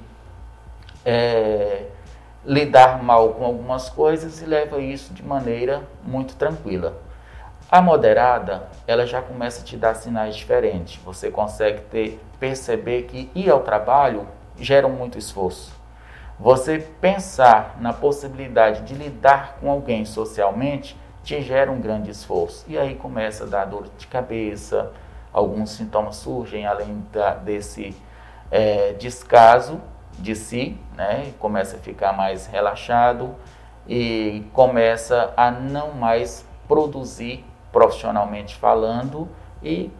é, 1.06 1.86
lidar 2.44 3.02
mal 3.02 3.30
com 3.30 3.44
algumas 3.44 3.88
coisas 3.88 4.42
e 4.42 4.46
leva 4.46 4.80
isso 4.80 5.14
de 5.14 5.22
maneira 5.22 5.82
muito 6.02 6.36
tranquila. 6.36 7.03
A 7.70 7.80
moderada, 7.80 8.68
ela 8.86 9.06
já 9.06 9.22
começa 9.22 9.62
a 9.62 9.64
te 9.64 9.76
dar 9.76 9.94
sinais 9.94 10.36
diferentes. 10.36 11.00
Você 11.02 11.30
consegue 11.30 11.80
ter, 11.82 12.20
perceber 12.38 13.02
que 13.02 13.30
ir 13.34 13.50
ao 13.50 13.60
trabalho 13.60 14.28
gera 14.56 14.86
muito 14.86 15.18
esforço. 15.18 15.72
Você 16.38 16.78
pensar 17.00 17.76
na 17.80 17.92
possibilidade 17.92 18.82
de 18.82 18.94
lidar 18.94 19.56
com 19.60 19.70
alguém 19.70 20.04
socialmente 20.04 20.96
te 21.22 21.40
gera 21.40 21.70
um 21.72 21.80
grande 21.80 22.10
esforço. 22.10 22.64
E 22.68 22.78
aí 22.78 22.94
começa 22.94 23.44
a 23.44 23.46
dar 23.46 23.64
dor 23.64 23.88
de 23.96 24.06
cabeça, 24.06 24.92
alguns 25.32 25.70
sintomas 25.70 26.16
surgem 26.16 26.66
além 26.66 27.02
da, 27.12 27.34
desse 27.34 27.96
é, 28.50 28.92
descaso 28.92 29.80
de 30.18 30.36
si, 30.36 30.78
né? 30.94 31.32
começa 31.40 31.76
a 31.76 31.80
ficar 31.80 32.12
mais 32.12 32.46
relaxado 32.46 33.34
e 33.88 34.44
começa 34.52 35.32
a 35.36 35.50
não 35.50 35.92
mais 35.92 36.46
produzir 36.68 37.44
profissionalmente 37.74 38.54
falando 38.54 39.28
e 39.60 39.90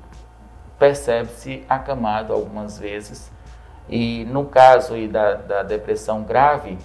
percebe-se 0.79 1.65
acamado 1.69 2.33
algumas 2.33 2.79
vezes. 2.79 3.33
E 3.89 4.25
no 4.27 4.47
caso 4.47 4.95
da, 5.09 5.35
da 5.35 5.63
depressão 5.65 6.23
grave, 6.23 6.79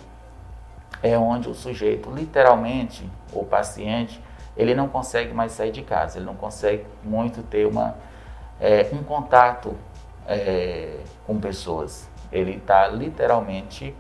é 1.04 1.16
onde 1.16 1.48
o 1.48 1.54
sujeito, 1.54 2.10
literalmente, 2.10 3.08
o 3.32 3.46
paciente, 3.46 4.20
ele 4.58 4.74
não 4.74 4.90
consegue 4.90 5.32
mais 5.32 5.52
sair 5.52 5.72
de 5.72 5.84
casa, 5.84 6.18
ele 6.18 6.26
não 6.26 6.36
consegue 6.36 6.86
muito 7.04 7.44
ter 7.44 7.68
uma, 7.68 7.96
é, 8.60 8.90
um 8.92 9.04
contato 9.04 9.76
é, 10.28 10.98
com 11.26 11.40
pessoas. 11.40 12.10
Ele 12.32 12.58
está 12.58 12.88
literalmente 12.88 13.96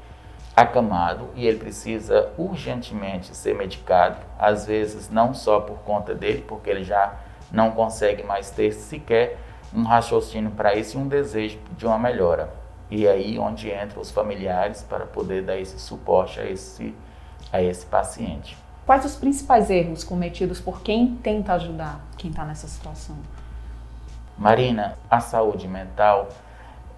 acamado 0.62 1.30
e 1.36 1.48
ele 1.48 1.58
precisa 1.58 2.32
urgentemente 2.38 3.36
ser 3.36 3.56
medicado, 3.56 4.18
às 4.38 4.66
vezes 4.66 5.10
não 5.10 5.34
só 5.34 5.60
por 5.60 5.80
conta 5.80 6.13
dele, 6.13 6.44
porque 6.48 6.70
ele 6.70 6.84
já 6.84 7.13
não 7.51 7.72
consegue 7.72 8.24
mais 8.24 8.51
ter 8.51 8.72
sequer 8.72 9.38
um 9.74 9.84
raciocínio 9.84 10.51
para 10.51 10.75
isso 10.75 10.98
e 10.98 11.01
um 11.01 11.08
desejo 11.08 11.60
de 11.78 11.86
uma 11.86 11.98
melhora. 11.98 12.51
E 12.89 13.08
aí 13.08 13.38
onde 13.38 13.70
entram 13.72 14.01
os 14.01 14.10
familiares 14.10 14.82
para 14.82 15.06
poder 15.06 15.44
dar 15.44 15.58
esse 15.58 15.80
suporte 15.80 16.39
a 16.39 16.46
esse, 16.50 16.94
a 17.51 17.62
esse 17.62 17.86
paciente. 17.86 18.58
Quais 18.86 19.06
os 19.06 19.16
principais 19.16 19.70
erros 19.70 20.04
cometidos 20.04 20.60
por 20.60 20.82
quem 20.82 21.16
tenta 21.18 21.54
ajudar 21.54 22.01
quem 22.18 22.32
está 22.32 22.44
nessa 22.44 22.68
situação? 22.68 23.16
Marina, 24.36 24.98
a 25.10 25.20
saúde 25.20 25.68
mental, 25.68 26.30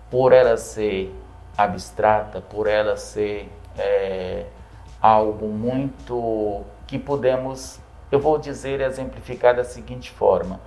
por 0.10 0.32
ela 0.32 0.56
ser 0.56 1.14
abstrata, 1.58 2.42
por 2.42 2.68
ela 2.68 2.98
ser 2.98 3.52
é, 3.78 4.46
algo 5.02 5.48
muito 5.48 6.64
que 6.88 6.98
podemos, 7.00 7.80
eu 8.12 8.20
vou 8.20 8.38
dizer, 8.38 8.82
exemplificar 8.82 9.56
da 9.56 9.64
seguinte 9.64 10.12
forma: 10.12 10.60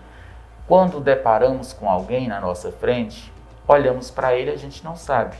quando 0.66 1.00
deparamos 1.00 1.72
com 1.72 1.90
alguém 1.90 2.28
na 2.28 2.40
nossa 2.40 2.72
frente, 2.72 3.32
olhamos 3.66 4.10
para 4.10 4.34
ele 4.34 4.50
a 4.50 4.56
gente 4.56 4.84
não 4.84 4.96
sabe 4.96 5.36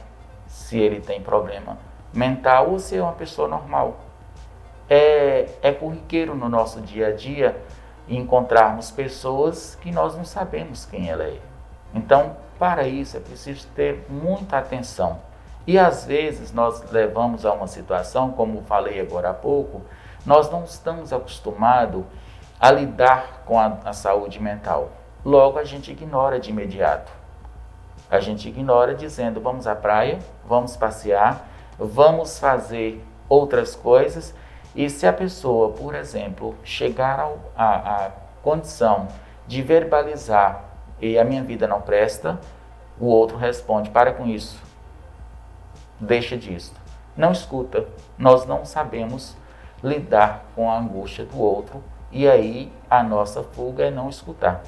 se 0.46 0.78
ele 0.78 1.00
tem 1.00 1.20
problema 1.20 1.78
mental 2.14 2.70
ou 2.70 2.78
se 2.78 2.96
é 2.96 3.02
uma 3.02 3.12
pessoa 3.12 3.48
normal. 3.48 3.98
É, 4.88 5.48
é 5.62 5.72
corriqueiro 5.72 6.34
no 6.34 6.48
nosso 6.48 6.80
dia 6.80 7.08
a 7.08 7.12
dia 7.12 7.56
encontrarmos 8.08 8.90
pessoas 8.90 9.74
que 9.76 9.90
nós 9.90 10.14
não 10.16 10.24
sabemos 10.24 10.84
quem 10.84 11.08
ela 11.08 11.24
é. 11.24 11.38
Então, 11.94 12.36
para 12.58 12.86
isso 12.86 13.16
é 13.16 13.20
preciso 13.20 13.66
ter 13.68 14.06
muita 14.08 14.58
atenção. 14.58 15.18
E 15.66 15.78
às 15.78 16.04
vezes 16.04 16.52
nós 16.52 16.90
levamos 16.90 17.46
a 17.46 17.52
uma 17.52 17.66
situação, 17.66 18.32
como 18.32 18.62
falei 18.62 19.00
agora 19.00 19.30
há 19.30 19.34
pouco, 19.34 19.82
nós 20.26 20.50
não 20.50 20.64
estamos 20.64 21.12
acostumados 21.12 22.04
a 22.60 22.70
lidar 22.70 23.42
com 23.44 23.58
a, 23.58 23.78
a 23.84 23.92
saúde 23.92 24.40
mental. 24.40 24.90
Logo 25.24 25.58
a 25.58 25.64
gente 25.64 25.90
ignora 25.90 26.38
de 26.38 26.50
imediato. 26.50 27.10
A 28.10 28.20
gente 28.20 28.48
ignora 28.48 28.94
dizendo 28.94 29.40
vamos 29.40 29.66
à 29.66 29.74
praia, 29.74 30.18
vamos 30.46 30.76
passear, 30.76 31.48
vamos 31.78 32.38
fazer 32.38 33.02
outras 33.28 33.74
coisas. 33.74 34.34
E 34.74 34.90
se 34.90 35.06
a 35.06 35.12
pessoa, 35.12 35.72
por 35.72 35.94
exemplo, 35.94 36.54
chegar 36.62 37.28
à 37.56 38.10
condição 38.42 39.08
de 39.46 39.62
verbalizar 39.62 40.64
e 41.00 41.18
a 41.18 41.24
minha 41.24 41.42
vida 41.42 41.66
não 41.66 41.80
presta, 41.80 42.38
o 43.00 43.06
outro 43.06 43.36
responde: 43.36 43.90
para 43.90 44.12
com 44.12 44.26
isso, 44.26 44.60
deixa 46.00 46.36
disso. 46.36 46.72
Não 47.16 47.32
escuta. 47.32 47.86
Nós 48.18 48.46
não 48.46 48.64
sabemos 48.64 49.36
lidar 49.82 50.44
com 50.54 50.70
a 50.70 50.78
angústia 50.78 51.24
do 51.24 51.38
outro 51.38 51.82
e 52.10 52.28
aí 52.28 52.72
a 52.88 53.02
nossa 53.02 53.42
fuga 53.42 53.84
é 53.84 53.90
não 53.90 54.08
escutar. 54.08 54.62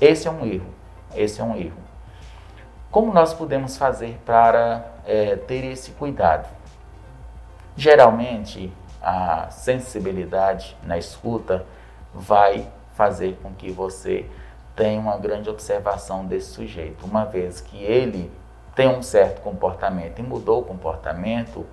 Esse 0.00 0.28
é 0.28 0.30
um 0.30 0.44
erro. 0.46 0.72
Esse 1.14 1.40
é 1.40 1.44
um 1.44 1.56
erro. 1.56 1.78
Como 2.90 3.12
nós 3.12 3.34
podemos 3.34 3.76
fazer 3.76 4.18
para 4.24 4.84
é, 5.04 5.36
ter 5.36 5.64
esse 5.64 5.90
cuidado? 5.92 6.48
Geralmente, 7.76 8.72
a 9.02 9.50
sensibilidade 9.50 10.76
na 10.82 10.96
escuta 10.96 11.66
vai 12.14 12.66
fazer 12.94 13.38
com 13.42 13.52
que 13.52 13.70
você 13.70 14.28
tenha 14.74 15.00
uma 15.00 15.16
grande 15.18 15.50
observação 15.50 16.24
desse 16.24 16.52
sujeito. 16.52 17.04
Uma 17.04 17.24
vez 17.24 17.60
que 17.60 17.82
ele 17.82 18.32
tem 18.78 18.86
um 18.86 19.02
certo 19.02 19.40
comportamento 19.40 20.20
e 20.20 20.22
mudou 20.22 20.60
o 20.60 20.64
comportamento, 20.64 21.66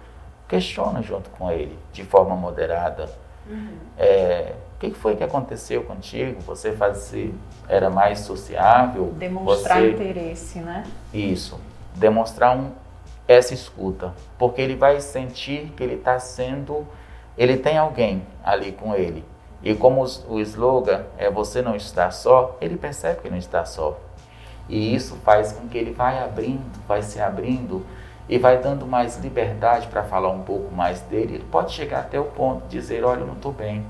questiona 0.47 1.03
junto 1.03 1.29
com 1.29 1.51
ele, 1.51 1.77
de 1.93 2.03
forma 2.03 2.35
moderada. 2.35 3.07
Uhum. 3.47 3.77
É, 3.95 4.53
o 4.75 4.79
que 4.79 4.89
foi 4.89 5.15
que 5.15 5.24
aconteceu 5.24 5.83
contigo? 5.83 6.41
Você 6.47 6.71
fazia, 6.71 7.31
era 7.69 7.91
mais 7.91 8.21
sociável? 8.21 9.13
Demonstrar 9.19 9.81
você... 9.81 9.91
interesse, 9.91 10.57
né? 10.57 10.83
Isso. 11.13 11.59
Demonstrar 11.93 12.57
um, 12.57 12.71
essa 13.27 13.53
escuta. 13.53 14.12
Porque 14.35 14.59
ele 14.59 14.75
vai 14.75 15.00
sentir 15.00 15.71
que 15.77 15.83
ele 15.83 15.97
está 15.97 16.17
sendo. 16.17 16.88
Ele 17.38 17.55
tem 17.55 17.77
alguém 17.77 18.25
ali 18.43 18.71
com 18.71 18.95
ele. 18.95 19.24
E 19.62 19.75
como 19.75 20.03
o 20.27 20.39
slogan 20.39 21.03
é 21.19 21.29
você 21.29 21.62
não 21.62 21.75
está 21.75 22.09
só, 22.09 22.57
ele 22.59 22.77
percebe 22.77 23.21
que 23.21 23.29
não 23.29 23.38
está 23.38 23.63
só. 23.63 23.95
E 24.67 24.95
isso 24.95 25.15
faz 25.17 25.51
com 25.51 25.67
que 25.67 25.77
ele 25.77 25.91
vai 25.91 26.24
abrindo, 26.24 26.79
vai 26.88 27.03
se 27.03 27.19
abrindo 27.19 27.86
e 28.27 28.38
vai 28.38 28.57
dando 28.57 28.86
mais 28.86 29.17
liberdade 29.17 29.88
para 29.88 30.03
falar 30.03 30.29
um 30.29 30.41
pouco 30.41 30.74
mais 30.74 31.01
dele. 31.01 31.36
Ele 31.36 31.45
pode 31.51 31.74
chegar 31.74 32.00
até 32.00 32.19
o 32.19 32.25
ponto 32.25 32.63
de 32.63 32.79
dizer: 32.79 33.03
Olha, 33.03 33.19
eu 33.19 33.27
não 33.27 33.36
estou 33.36 33.51
bem. 33.51 33.86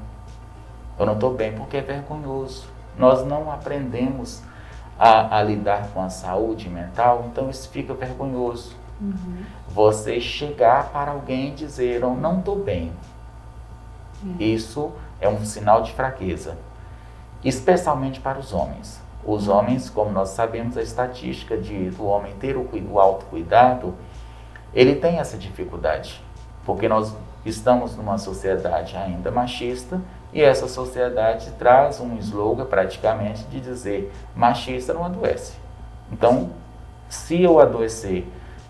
Eu 1.00 1.06
não 1.06 1.14
estou 1.14 1.34
bem 1.34 1.54
porque 1.54 1.78
é 1.78 1.82
vergonhoso. 1.82 2.68
Nós 2.98 3.26
não 3.26 3.52
aprendemos 3.52 4.42
a, 4.98 5.38
a, 5.38 5.44
lidar 5.44 5.90
com 5.94 6.02
a 6.02 6.10
saúde 6.10 6.70
mental, 6.70 7.26
então 7.30 7.50
isso 7.50 7.70
fica 7.70 7.94
vergonhoso. 7.94 8.76
Uhum. 9.00 9.44
Você 9.70 10.22
chegar 10.22 10.90
para 10.90 11.12
alguém 11.12 11.50
e 11.50 11.52
dizer: 11.52 12.02
Eu 12.02 12.16
não 12.16 12.40
estou 12.40 12.58
bem. 12.58 12.92
Uhum. 14.24 14.36
Isso 14.40 14.92
é 15.20 15.28
um 15.28 15.44
sinal 15.46 15.82
de 15.82 15.94
fraqueza, 15.94 16.58
especialmente 17.44 18.20
para 18.20 18.40
os 18.40 18.54
homens. 18.54 19.05
Os 19.26 19.48
homens, 19.48 19.90
como 19.90 20.12
nós 20.12 20.30
sabemos, 20.30 20.78
a 20.78 20.82
estatística 20.82 21.58
de, 21.58 21.92
homem 22.00 22.34
ter 22.36 22.56
o, 22.56 22.70
o 22.92 23.00
autocuidado, 23.00 23.96
ele 24.74 24.96
tem 24.96 25.20
essa 25.20 25.38
dificuldade, 25.38 26.22
porque 26.64 26.88
nós 26.88 27.16
estamos 27.46 27.96
numa 27.96 28.18
sociedade 28.18 28.96
ainda 28.96 29.32
machista 29.32 30.00
e 30.34 30.42
essa 30.42 30.68
sociedade 30.68 31.52
traz 31.52 32.00
um 32.00 32.18
slogan 32.18 32.66
praticamente 32.66 33.44
de 33.46 33.62
dizer 33.62 34.12
machista 34.36 34.94
não 34.94 35.06
adoece. 35.06 35.54
Então, 36.12 36.52
se 37.08 37.42
eu 37.42 37.60
adoecer 37.60 38.28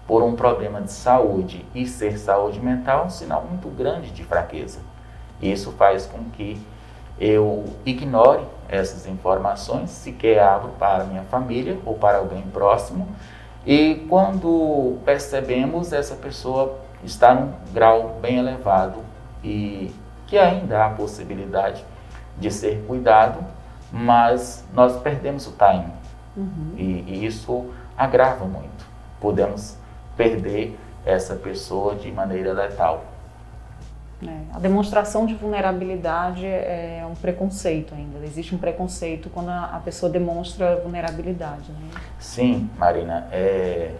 por 0.07 0.21
um 0.21 0.35
problema 0.35 0.81
de 0.81 0.91
saúde 0.91 1.65
e 1.73 1.87
ser 1.87 2.17
saúde 2.19 2.59
mental, 2.59 3.03
é 3.03 3.05
um 3.05 3.09
sinal 3.09 3.43
muito 3.49 3.67
grande 3.69 4.11
de 4.11 4.23
fraqueza. 4.23 4.79
Isso 5.41 5.71
faz 5.71 6.05
com 6.05 6.23
que 6.31 6.61
eu 7.19 7.65
ignore 7.85 8.43
essas 8.67 9.07
informações, 9.07 9.89
sequer 9.91 10.39
abro 10.39 10.69
para 10.79 11.05
minha 11.05 11.23
família 11.23 11.77
ou 11.85 11.95
para 11.95 12.17
alguém 12.17 12.41
próximo. 12.43 13.07
E 13.65 14.05
quando 14.09 14.97
percebemos, 15.05 15.93
essa 15.93 16.15
pessoa 16.15 16.77
está 17.03 17.33
num 17.33 17.51
grau 17.73 18.17
bem 18.21 18.37
elevado 18.37 18.99
e 19.43 19.93
que 20.27 20.37
ainda 20.37 20.85
há 20.85 20.89
possibilidade 20.89 21.83
de 22.37 22.51
ser 22.51 22.83
cuidado, 22.87 23.39
mas 23.91 24.65
nós 24.73 24.97
perdemos 25.01 25.47
o 25.47 25.51
time. 25.51 25.93
Uhum. 26.35 26.73
E, 26.75 26.83
e 27.07 27.25
isso 27.25 27.65
agrava 27.97 28.45
muito. 28.45 28.85
Podemos 29.19 29.77
perder 30.17 30.77
essa 31.05 31.35
pessoa 31.35 31.95
de 31.95 32.11
maneira 32.11 32.51
letal. 32.53 33.05
É, 34.23 34.55
a 34.55 34.59
demonstração 34.59 35.25
de 35.25 35.33
vulnerabilidade 35.33 36.45
é 36.45 37.05
um 37.09 37.15
preconceito 37.15 37.93
ainda. 37.93 38.25
Existe 38.25 38.55
um 38.55 38.57
preconceito 38.57 39.29
quando 39.29 39.49
a, 39.49 39.65
a 39.75 39.79
pessoa 39.79 40.11
demonstra 40.11 40.77
vulnerabilidade. 40.77 41.71
Né? 41.71 41.89
Sim, 42.17 42.69
Marina. 42.77 43.27
É, 43.31 43.91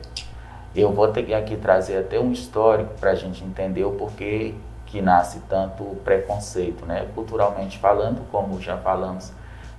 eu 0.76 0.92
vou 0.92 1.08
ter 1.10 1.24
que 1.24 1.34
aqui 1.34 1.58
trazer 1.58 1.98
até 1.98 2.20
um 2.20 2.32
histórico 2.32 2.94
para 3.00 3.12
a 3.12 3.16
gente 3.16 3.44
entender 3.44 3.84
o 3.84 3.92
porquê 3.92 4.56
que 4.86 5.02
nasce 5.02 5.40
tanto 5.50 5.84
preconceito. 6.04 6.86
Né? 6.86 7.08
Culturalmente 7.14 7.78
falando, 7.78 8.26
como 8.32 8.62
já 8.62 8.78
falamos, 8.78 9.34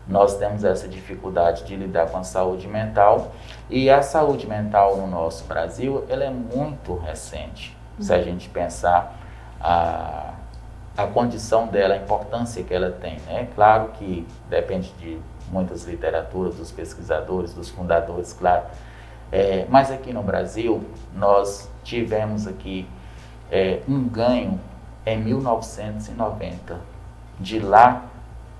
nós 0.06 0.36
temos 0.36 0.62
essa 0.64 0.86
dificuldade 0.86 1.64
de 1.64 1.74
lidar 1.74 2.10
com 2.10 2.18
a 2.18 2.24
saúde 2.24 2.68
mental 2.68 3.32
e 3.68 3.90
a 3.90 4.02
saúde 4.02 4.46
mental 4.46 4.96
no 4.96 5.06
nosso 5.06 5.44
Brasil 5.44 6.04
ela 6.08 6.24
é 6.24 6.30
muito 6.30 6.94
recente. 6.96 7.76
Se 7.98 8.12
a 8.12 8.22
gente 8.22 8.48
pensar 8.48 9.15
a, 9.60 10.34
a 10.96 11.06
condição 11.06 11.66
dela, 11.66 11.94
a 11.94 11.96
importância 11.98 12.62
que 12.62 12.72
ela 12.72 12.90
tem. 12.90 13.18
Né? 13.26 13.48
Claro 13.54 13.88
que 13.94 14.26
depende 14.48 14.92
de 14.98 15.18
muitas 15.50 15.84
literaturas, 15.84 16.56
dos 16.56 16.72
pesquisadores, 16.72 17.54
dos 17.54 17.68
fundadores, 17.68 18.32
claro. 18.32 18.64
É, 19.30 19.66
mas 19.68 19.90
aqui 19.90 20.12
no 20.12 20.22
Brasil, 20.22 20.84
nós 21.14 21.70
tivemos 21.82 22.46
aqui 22.46 22.88
é, 23.50 23.80
um 23.88 24.08
ganho 24.08 24.60
em 25.04 25.18
1990. 25.18 26.78
De 27.38 27.58
lá 27.58 28.02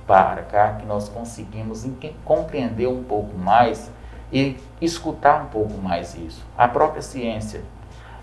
para 0.06 0.42
cá, 0.42 0.74
que 0.74 0.86
nós 0.86 1.08
conseguimos 1.08 1.86
compreender 2.24 2.86
um 2.86 3.02
pouco 3.02 3.36
mais 3.36 3.90
e 4.32 4.56
escutar 4.80 5.44
um 5.44 5.46
pouco 5.46 5.78
mais 5.78 6.14
isso. 6.14 6.44
A 6.56 6.68
própria 6.68 7.02
ciência. 7.02 7.62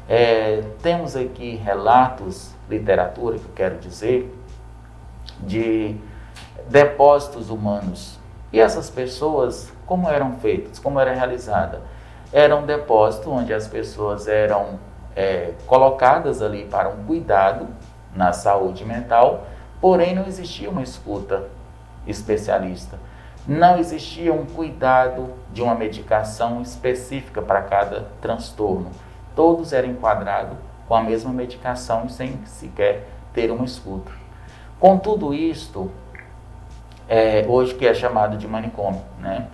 É, 0.08 0.64
temos 0.82 1.16
aqui 1.16 1.56
relatos 1.56 2.54
literatura, 2.70 3.38
que 3.38 3.46
eu 3.46 3.52
quero 3.56 3.78
dizer, 3.78 4.34
de 5.40 5.96
depósitos 6.70 7.50
humanos. 7.50 8.20
E 8.52 8.60
essas 8.60 8.90
pessoas, 8.90 9.72
como 9.86 10.10
eram 10.10 10.34
feitas, 10.34 10.80
como 10.80 11.00
era 11.00 11.14
realizada? 11.14 11.82
Era 12.32 12.56
um 12.56 12.66
depósito 12.66 13.32
onde 13.32 13.54
as 13.54 13.68
pessoas 13.68 14.28
eram 14.28 14.80
é, 15.16 15.54
colocadas 15.66 16.42
ali 16.42 16.66
para 16.66 16.90
um 16.90 17.04
cuidado 17.06 17.68
na 18.16 18.32
saúde 18.32 18.86
mental, 18.86 19.46
porém 19.82 20.16
não 20.16 20.26
existia 20.26 20.70
uma 20.70 20.84
escuta 20.84 21.44
especialista. 22.06 22.98
Não 23.48 23.78
existia 23.78 24.34
um 24.34 24.46
cuidado 24.46 25.30
de 25.52 25.62
uma 25.62 25.76
medicação 25.76 26.62
específica 26.62 27.42
para 27.42 27.62
cada 27.62 28.08
transtorno. 28.22 28.90
Todos 29.36 29.74
eram 29.74 29.90
enquadrados 29.90 30.58
com 30.88 30.96
a 30.96 31.02
mesma 31.02 31.32
medicação 31.32 32.08
sem 32.08 32.38
sequer 32.46 33.08
ter 33.34 33.50
uma 33.52 33.66
escuta. 33.66 34.12
Com 34.80 34.98
tudo 34.98 35.34
isto, 35.34 35.90
é, 37.08 37.46
hoje 37.48 37.74
que 37.74 37.88
é 37.88 37.94
chamado 37.94 38.38
de 38.38 38.48
manicômio, 38.48 39.02
né? 39.20 39.48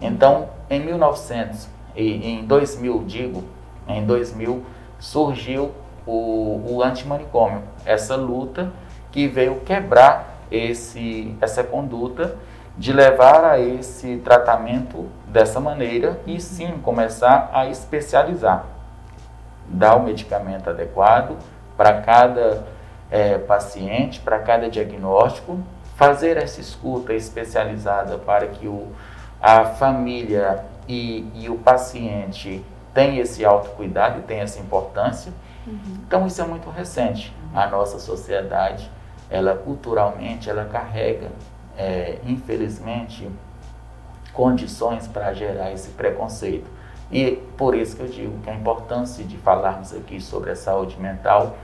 Então, 0.00 0.48
em 0.68 0.80
1900 0.80 1.68
e 1.94 2.26
em 2.26 2.44
2000, 2.44 3.04
digo, 3.04 3.44
em 3.86 4.04
2000 4.04 4.64
surgiu 4.98 5.70
o, 6.06 6.62
o 6.68 6.82
antimanicômio, 6.82 7.62
essa 7.84 8.16
luta 8.16 8.72
que 9.12 9.28
veio 9.28 9.60
quebrar 9.60 10.40
esse, 10.50 11.36
essa 11.40 11.62
conduta 11.62 12.36
de 12.76 12.92
levar 12.92 13.44
a 13.44 13.58
esse 13.58 14.16
tratamento 14.18 15.06
dessa 15.26 15.60
maneira 15.60 16.20
e 16.26 16.40
sim 16.40 16.78
começar 16.82 17.50
a 17.52 17.66
especializar 17.66 18.79
dar 19.70 19.96
o 19.96 20.02
medicamento 20.02 20.68
adequado 20.68 21.36
para 21.76 22.02
cada 22.02 22.66
é, 23.10 23.38
paciente, 23.38 24.20
para 24.20 24.38
cada 24.40 24.68
diagnóstico, 24.68 25.58
fazer 25.96 26.36
essa 26.36 26.60
escuta 26.60 27.14
especializada 27.14 28.18
para 28.18 28.46
que 28.48 28.66
o, 28.66 28.88
a 29.40 29.64
família 29.64 30.64
e, 30.88 31.30
e 31.34 31.48
o 31.48 31.56
paciente 31.56 32.64
tenham 32.92 33.22
esse 33.22 33.44
autocuidado 33.44 34.18
e 34.18 34.22
tenham 34.22 34.42
essa 34.42 34.58
importância. 34.58 35.32
Uhum. 35.66 35.98
Então 36.06 36.26
isso 36.26 36.40
é 36.40 36.44
muito 36.44 36.68
recente. 36.68 37.34
A 37.54 37.66
nossa 37.66 37.98
sociedade, 37.98 38.90
ela 39.30 39.54
culturalmente, 39.54 40.50
ela 40.50 40.64
carrega, 40.64 41.28
é, 41.76 42.18
infelizmente, 42.24 43.30
condições 44.32 45.06
para 45.06 45.32
gerar 45.32 45.72
esse 45.72 45.90
preconceito. 45.90 46.68
E 47.10 47.42
por 47.56 47.74
isso 47.74 47.96
que 47.96 48.02
eu 48.02 48.08
digo 48.08 48.38
que 48.42 48.50
a 48.50 48.54
importância 48.54 49.24
de 49.24 49.36
falarmos 49.36 49.92
aqui 49.92 50.20
sobre 50.20 50.50
a 50.50 50.56
saúde 50.56 50.98
mental 51.00 51.56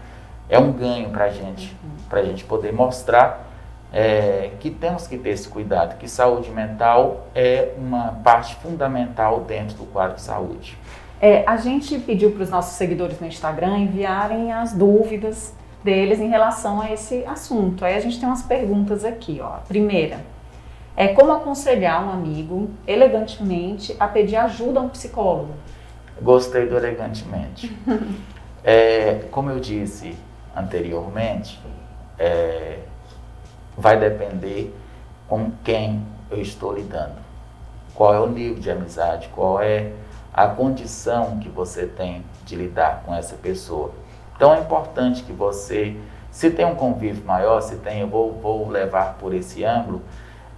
é 0.49 0.59
um 0.59 0.73
ganho 0.73 1.11
para 1.11 1.27
a 1.27 1.31
gente, 1.31 1.77
para 2.09 2.21
a 2.21 2.25
gente 2.25 2.45
poder 2.45 2.73
mostrar 2.73 3.47
é, 3.93 4.51
que 4.61 4.71
temos 4.71 5.07
que 5.07 5.17
ter 5.17 5.31
esse 5.31 5.49
cuidado, 5.49 5.97
que 5.97 6.09
saúde 6.09 6.51
mental 6.51 7.29
é 7.35 7.73
uma 7.79 8.13
parte 8.25 8.57
fundamental 8.57 9.41
dentro 9.41 9.77
do 9.77 9.85
quadro 9.87 10.17
de 10.17 10.23
saúde. 10.23 10.77
É, 11.21 11.45
a 11.47 11.57
gente 11.57 11.99
pediu 11.99 12.33
para 12.33 12.43
os 12.43 12.51
nossos 12.51 12.77
seguidores 12.77 13.19
no 13.21 13.27
Instagram 13.27 13.79
enviarem 13.79 14.53
as 14.53 14.73
dúvidas 14.73 15.55
deles 15.83 16.21
em 16.21 16.29
relação 16.29 16.81
a 16.81 16.93
esse 16.93 17.25
assunto. 17.25 17.85
Aí 17.85 17.95
a 17.95 18.01
gente 18.01 18.19
tem 18.19 18.29
umas 18.29 18.43
perguntas 18.43 19.05
aqui, 19.05 19.41
ó. 19.41 19.59
Primeira, 19.67 20.19
é 20.97 21.09
como 21.09 21.33
aconselhar 21.33 22.05
um 22.05 22.11
amigo 22.11 22.71
elegantemente 22.87 23.95
a 24.01 24.09
pedir 24.09 24.37
ajuda 24.37 24.81
a 24.81 24.83
um 24.83 24.89
psicólogo. 24.89 25.55
Gostei 26.21 26.67
do 26.67 26.77
elegantemente. 26.77 27.77
É, 28.69 29.23
como 29.31 29.49
eu 29.49 29.61
disse 29.61 30.17
anteriormente, 30.57 31.63
é, 32.19 32.81
vai 33.79 33.97
depender 33.97 34.75
com 35.29 35.53
quem 35.63 36.05
eu 36.29 36.43
estou 36.43 36.75
lidando. 36.75 37.15
Qual 37.95 38.13
é 38.13 38.19
o 38.19 38.27
nível 38.27 38.59
de 38.59 38.69
amizade, 38.69 39.29
qual 39.29 39.63
é 39.63 39.93
a 40.37 40.47
condição 40.49 41.39
que 41.39 41.49
você 41.49 41.87
tem 41.87 42.23
de 42.45 42.55
lidar 42.55 43.03
com 43.07 43.15
essa 43.15 43.37
pessoa. 43.37 43.93
Então 44.37 44.53
é 44.53 44.61
importante 44.61 45.23
que 45.23 45.33
você, 45.33 45.97
se 46.31 46.51
tem 46.51 46.67
um 46.67 46.75
convívio 46.75 47.25
maior, 47.25 47.63
se 47.63 47.77
tem, 47.77 48.01
eu 48.01 48.07
vou, 48.07 48.33
vou 48.33 48.69
levar 48.69 49.15
por 49.15 49.33
esse 49.33 49.65
ângulo, 49.65 50.03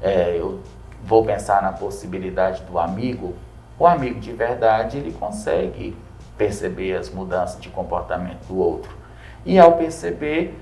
é, 0.00 0.36
eu 0.38 0.60
vou 1.04 1.24
pensar 1.24 1.62
na 1.62 1.72
possibilidade 1.72 2.62
do 2.62 2.78
amigo. 2.78 3.34
O 3.78 3.86
amigo 3.86 4.20
de 4.20 4.32
verdade, 4.32 4.98
ele 4.98 5.12
consegue 5.12 5.96
perceber 6.36 6.96
as 6.96 7.10
mudanças 7.10 7.60
de 7.60 7.68
comportamento 7.68 8.46
do 8.46 8.58
outro. 8.58 8.96
E 9.44 9.58
ao 9.58 9.72
perceber, 9.72 10.58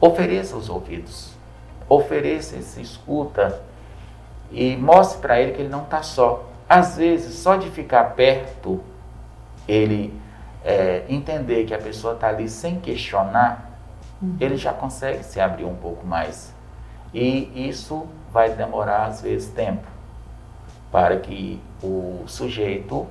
ofereça 0.00 0.56
os 0.56 0.68
ouvidos, 0.68 1.32
ofereça 1.88 2.60
se 2.60 2.80
escuta 2.80 3.60
e 4.50 4.76
mostre 4.76 5.20
para 5.20 5.40
ele 5.40 5.52
que 5.52 5.60
ele 5.62 5.68
não 5.68 5.82
está 5.82 6.02
só. 6.02 6.44
Às 6.68 6.96
vezes, 6.96 7.34
só 7.34 7.56
de 7.56 7.70
ficar 7.70 8.14
perto, 8.14 8.80
ele 9.66 10.12
é, 10.64 11.04
entender 11.08 11.64
que 11.64 11.74
a 11.74 11.78
pessoa 11.78 12.14
está 12.14 12.28
ali 12.28 12.48
sem 12.48 12.78
questionar, 12.78 13.78
uhum. 14.20 14.36
ele 14.40 14.56
já 14.56 14.72
consegue 14.72 15.24
se 15.24 15.40
abrir 15.40 15.64
um 15.64 15.76
pouco 15.76 16.06
mais. 16.06 16.54
E 17.12 17.68
isso 17.68 18.06
vai 18.32 18.50
demorar, 18.50 19.06
às 19.06 19.22
vezes, 19.22 19.50
tempo 19.50 19.86
para 20.90 21.18
que 21.18 21.60
o 21.82 22.24
sujeito 22.26 23.06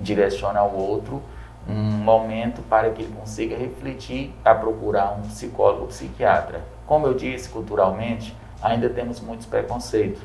direcione 0.00 0.58
ao 0.58 0.72
outro 0.72 1.22
um 1.68 1.72
momento 1.74 2.62
para 2.62 2.90
que 2.90 3.02
ele 3.02 3.12
consiga 3.12 3.56
refletir 3.56 4.32
a 4.44 4.54
procurar 4.54 5.12
um 5.12 5.22
psicólogo 5.22 5.82
ou 5.82 5.88
psiquiatra. 5.88 6.62
Como 6.86 7.06
eu 7.06 7.14
disse, 7.14 7.48
culturalmente, 7.48 8.36
ainda 8.62 8.88
temos 8.90 9.20
muitos 9.20 9.46
preconceitos. 9.46 10.20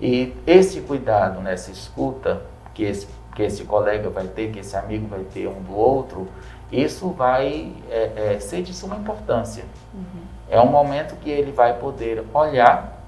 E 0.00 0.34
esse 0.46 0.80
cuidado 0.82 1.40
nessa 1.40 1.70
escuta 1.70 2.42
que 2.74 2.84
esse, 2.84 3.08
que 3.34 3.42
esse 3.42 3.64
colega 3.64 4.10
vai 4.10 4.26
ter, 4.26 4.50
que 4.52 4.58
esse 4.58 4.76
amigo 4.76 5.06
vai 5.06 5.24
ter 5.24 5.46
um 5.46 5.62
do 5.62 5.74
outro, 5.74 6.28
isso 6.70 7.10
vai 7.10 7.72
é, 7.90 8.34
é, 8.34 8.40
ser 8.40 8.62
de 8.62 8.74
suma 8.74 8.96
importância. 8.96 9.64
Uhum. 9.92 10.19
É 10.50 10.60
um 10.60 10.66
momento 10.66 11.14
que 11.16 11.30
ele 11.30 11.52
vai 11.52 11.74
poder 11.78 12.24
olhar 12.34 13.04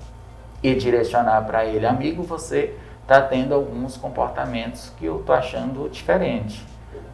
e 0.63 0.77
direcionar 0.77 1.45
para 1.45 1.65
ele, 1.65 1.85
amigo, 1.85 2.23
você 2.23 2.79
está 3.03 3.21
tendo 3.21 3.53
alguns 3.53 3.97
comportamentos 3.97 4.93
que 4.97 5.07
eu 5.07 5.19
estou 5.19 5.35
achando 5.35 5.91
diferente. 5.91 6.65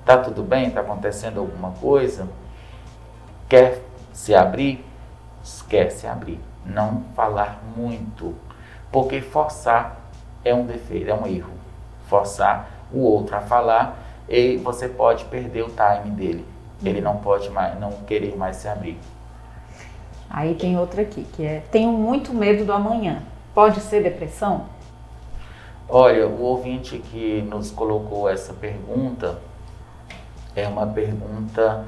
Tá 0.04 0.18
tudo 0.18 0.42
bem? 0.42 0.68
Está 0.68 0.82
acontecendo 0.82 1.40
alguma 1.40 1.70
coisa? 1.72 2.28
Quer 3.48 3.82
se 4.12 4.34
abrir? 4.34 4.84
Quer 5.66 5.90
se 5.90 6.06
abrir. 6.06 6.38
Não 6.64 7.04
falar 7.16 7.62
muito, 7.74 8.34
porque 8.92 9.22
forçar 9.22 9.96
é 10.44 10.54
um 10.54 10.66
defeito, 10.66 11.10
é 11.10 11.14
um 11.14 11.26
erro. 11.26 11.54
Forçar 12.06 12.68
o 12.92 13.00
outro 13.00 13.34
a 13.34 13.40
falar 13.40 13.96
e 14.28 14.58
você 14.58 14.88
pode 14.88 15.24
perder 15.24 15.62
o 15.62 15.70
time 15.70 16.10
dele. 16.14 16.46
Ele 16.84 17.00
não 17.00 17.16
pode 17.16 17.48
mais, 17.48 17.80
não 17.80 17.92
querer 18.06 18.36
mais 18.36 18.56
se 18.56 18.68
abrir. 18.68 18.98
Aí 20.30 20.54
tem 20.54 20.78
outra 20.78 21.02
aqui, 21.02 21.24
que 21.34 21.44
é 21.44 21.62
tenho 21.70 21.92
muito 21.92 22.34
medo 22.34 22.64
do 22.64 22.72
amanhã. 22.72 23.22
Pode 23.54 23.80
ser 23.80 24.02
depressão? 24.02 24.66
Olha, 25.88 26.26
o 26.28 26.42
ouvinte 26.42 26.98
que 26.98 27.42
nos 27.48 27.70
colocou 27.70 28.28
essa 28.28 28.52
pergunta 28.52 29.38
é 30.54 30.68
uma 30.68 30.86
pergunta, 30.86 31.84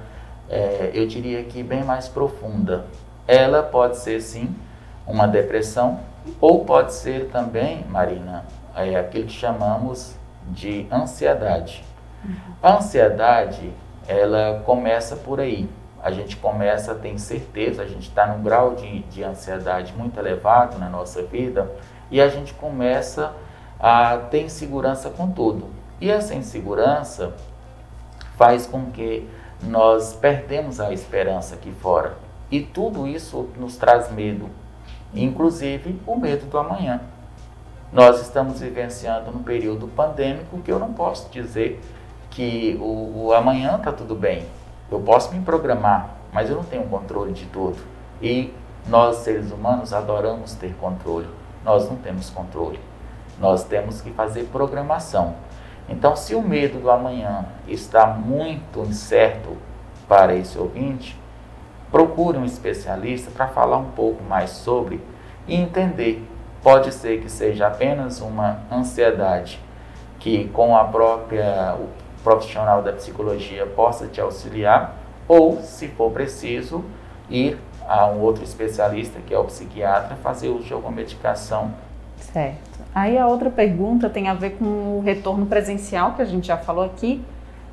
é, 0.48 0.90
eu 0.94 1.06
diria 1.06 1.44
que 1.44 1.62
bem 1.62 1.84
mais 1.84 2.08
profunda. 2.08 2.86
Ela 3.26 3.62
pode 3.62 3.98
ser 3.98 4.20
sim 4.20 4.54
uma 5.06 5.26
depressão 5.26 6.00
ou 6.40 6.64
pode 6.64 6.94
ser 6.94 7.26
também, 7.26 7.84
Marina, 7.88 8.44
é 8.74 8.96
aquilo 8.96 9.26
que 9.26 9.32
chamamos 9.32 10.16
de 10.48 10.86
ansiedade. 10.90 11.84
Uhum. 12.24 12.34
A 12.62 12.76
ansiedade, 12.76 13.70
ela 14.06 14.62
começa 14.64 15.16
por 15.16 15.40
aí. 15.40 15.68
A 16.02 16.10
gente 16.10 16.36
começa 16.36 16.92
a 16.92 16.94
ter 16.94 17.18
certeza, 17.18 17.82
a 17.82 17.86
gente 17.86 18.08
está 18.08 18.26
num 18.26 18.42
grau 18.42 18.74
de, 18.74 19.00
de 19.00 19.22
ansiedade 19.22 19.92
muito 19.92 20.18
elevado 20.18 20.78
na 20.78 20.88
nossa 20.88 21.22
vida 21.22 21.70
e 22.10 22.20
a 22.20 22.28
gente 22.28 22.54
começa 22.54 23.34
a 23.78 24.16
ter 24.16 24.42
insegurança 24.42 25.10
com 25.10 25.30
tudo. 25.30 25.68
E 26.00 26.10
essa 26.10 26.34
insegurança 26.34 27.34
faz 28.36 28.66
com 28.66 28.86
que 28.86 29.28
nós 29.62 30.14
perdemos 30.14 30.80
a 30.80 30.92
esperança 30.92 31.54
aqui 31.54 31.70
fora. 31.70 32.14
E 32.50 32.60
tudo 32.60 33.06
isso 33.06 33.50
nos 33.58 33.76
traz 33.76 34.10
medo, 34.10 34.48
inclusive 35.14 36.00
o 36.06 36.16
medo 36.16 36.46
do 36.46 36.58
amanhã. 36.58 37.00
Nós 37.92 38.20
estamos 38.20 38.60
vivenciando 38.60 39.30
um 39.30 39.42
período 39.42 39.86
pandêmico 39.88 40.58
que 40.60 40.72
eu 40.72 40.78
não 40.78 40.92
posso 40.92 41.28
dizer 41.30 41.80
que 42.30 42.78
o, 42.80 43.26
o 43.26 43.32
amanhã 43.34 43.76
está 43.76 43.92
tudo 43.92 44.14
bem. 44.14 44.46
Eu 44.90 45.00
posso 45.00 45.32
me 45.32 45.40
programar, 45.40 46.10
mas 46.32 46.50
eu 46.50 46.56
não 46.56 46.64
tenho 46.64 46.84
controle 46.84 47.32
de 47.32 47.46
tudo. 47.46 47.78
E 48.20 48.52
nós, 48.88 49.18
seres 49.18 49.52
humanos, 49.52 49.92
adoramos 49.92 50.54
ter 50.54 50.74
controle. 50.74 51.28
Nós 51.64 51.88
não 51.88 51.96
temos 51.96 52.30
controle. 52.30 52.80
Nós 53.38 53.64
temos 53.64 54.00
que 54.00 54.10
fazer 54.10 54.44
programação. 54.52 55.34
Então, 55.88 56.14
se 56.16 56.34
o 56.34 56.42
medo 56.42 56.80
do 56.80 56.90
amanhã 56.90 57.46
está 57.66 58.06
muito 58.06 58.80
incerto 58.80 59.56
para 60.08 60.34
esse 60.34 60.58
ouvinte, 60.58 61.18
procure 61.90 62.38
um 62.38 62.44
especialista 62.44 63.30
para 63.30 63.48
falar 63.48 63.78
um 63.78 63.90
pouco 63.90 64.22
mais 64.22 64.50
sobre 64.50 65.00
e 65.46 65.54
entender. 65.54 66.26
Pode 66.62 66.92
ser 66.92 67.20
que 67.20 67.28
seja 67.28 67.66
apenas 67.66 68.20
uma 68.20 68.60
ansiedade 68.70 69.60
que 70.18 70.48
com 70.48 70.76
a 70.76 70.84
própria 70.84 71.76
profissional 72.22 72.82
da 72.82 72.92
psicologia 72.92 73.66
possa 73.66 74.06
te 74.06 74.20
auxiliar 74.20 74.96
ou, 75.26 75.60
se 75.62 75.88
for 75.88 76.10
preciso, 76.10 76.84
ir 77.28 77.58
a 77.86 78.06
um 78.06 78.20
outro 78.20 78.44
especialista, 78.44 79.20
que 79.26 79.34
é 79.34 79.38
o 79.38 79.44
psiquiatra, 79.44 80.16
fazer 80.16 80.48
uso 80.48 80.64
de 80.64 80.72
alguma 80.72 80.92
medicação. 80.92 81.72
Certo. 82.18 82.80
Aí 82.94 83.16
a 83.16 83.26
outra 83.26 83.50
pergunta 83.50 84.10
tem 84.10 84.28
a 84.28 84.34
ver 84.34 84.50
com 84.50 84.64
o 84.64 85.02
retorno 85.04 85.46
presencial, 85.46 86.14
que 86.14 86.22
a 86.22 86.24
gente 86.24 86.46
já 86.46 86.56
falou 86.56 86.84
aqui, 86.84 87.22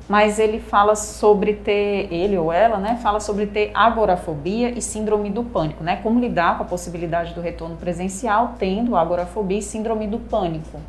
mas 0.08 0.38
ele 0.38 0.58
fala 0.58 0.96
sobre 0.96 1.52
ter, 1.52 2.08
ele 2.10 2.38
ou 2.38 2.50
ela, 2.52 2.78
né, 2.78 2.98
fala 3.02 3.20
sobre 3.20 3.46
ter 3.46 3.70
agorafobia 3.74 4.70
e 4.70 4.80
síndrome 4.80 5.28
do 5.28 5.44
pânico, 5.44 5.84
né? 5.84 6.00
Como 6.02 6.18
lidar 6.18 6.56
com 6.56 6.62
a 6.62 6.66
possibilidade 6.66 7.34
do 7.34 7.42
retorno 7.42 7.76
presencial 7.76 8.54
tendo 8.58 8.96
agorafobia 8.96 9.58
e 9.58 9.62
síndrome 9.62 10.06
do 10.06 10.18
pânico. 10.18 10.80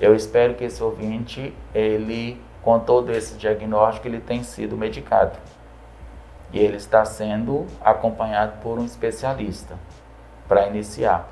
Eu 0.00 0.14
espero 0.14 0.54
que 0.54 0.64
esse 0.64 0.82
ouvinte, 0.82 1.52
ele, 1.74 2.40
com 2.68 2.78
todo 2.78 3.10
esse 3.12 3.38
diagnóstico, 3.38 4.06
ele 4.06 4.20
tem 4.20 4.42
sido 4.42 4.76
medicado. 4.76 5.38
E 6.52 6.58
ele 6.58 6.76
está 6.76 7.02
sendo 7.02 7.66
acompanhado 7.80 8.60
por 8.60 8.78
um 8.78 8.84
especialista 8.84 9.76
para 10.46 10.66
iniciar. 10.66 11.30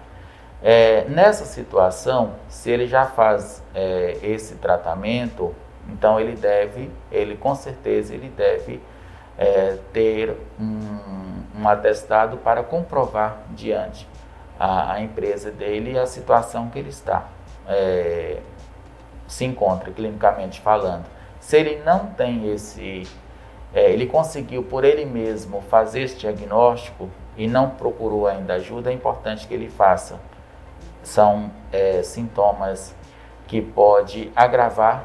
É, 0.62 1.04
nessa 1.10 1.44
situação, 1.44 2.36
se 2.48 2.70
ele 2.70 2.86
já 2.86 3.04
faz 3.04 3.62
é, 3.74 4.16
esse 4.22 4.54
tratamento, 4.54 5.54
então 5.90 6.18
ele 6.18 6.34
deve, 6.34 6.90
ele 7.12 7.36
com 7.36 7.54
certeza 7.54 8.14
ele 8.14 8.30
deve 8.30 8.80
é, 9.36 9.76
ter 9.92 10.34
um, 10.58 11.60
um, 11.60 11.68
atestado 11.68 12.38
para 12.38 12.62
comprovar 12.62 13.42
diante 13.50 14.08
a, 14.58 14.94
a, 14.94 15.00
empresa 15.02 15.50
dele 15.50 15.98
a 15.98 16.06
situação 16.06 16.70
que 16.70 16.78
ele 16.78 16.88
está 16.88 17.28
é, 17.68 18.40
se 19.28 19.44
encontra 19.44 19.90
clinicamente 19.90 20.62
falando. 20.62 21.14
Se 21.46 21.56
ele 21.56 21.80
não 21.84 22.06
tem 22.06 22.50
esse, 22.50 23.06
é, 23.72 23.88
ele 23.92 24.06
conseguiu 24.06 24.64
por 24.64 24.84
ele 24.84 25.04
mesmo 25.04 25.60
fazer 25.60 26.02
esse 26.02 26.16
diagnóstico 26.16 27.08
e 27.36 27.46
não 27.46 27.70
procurou 27.70 28.26
ainda 28.26 28.54
ajuda, 28.54 28.90
é 28.90 28.92
importante 28.92 29.46
que 29.46 29.54
ele 29.54 29.68
faça 29.68 30.18
são 31.04 31.52
é, 31.70 32.02
sintomas 32.02 32.92
que 33.46 33.62
pode 33.62 34.32
agravar 34.34 35.04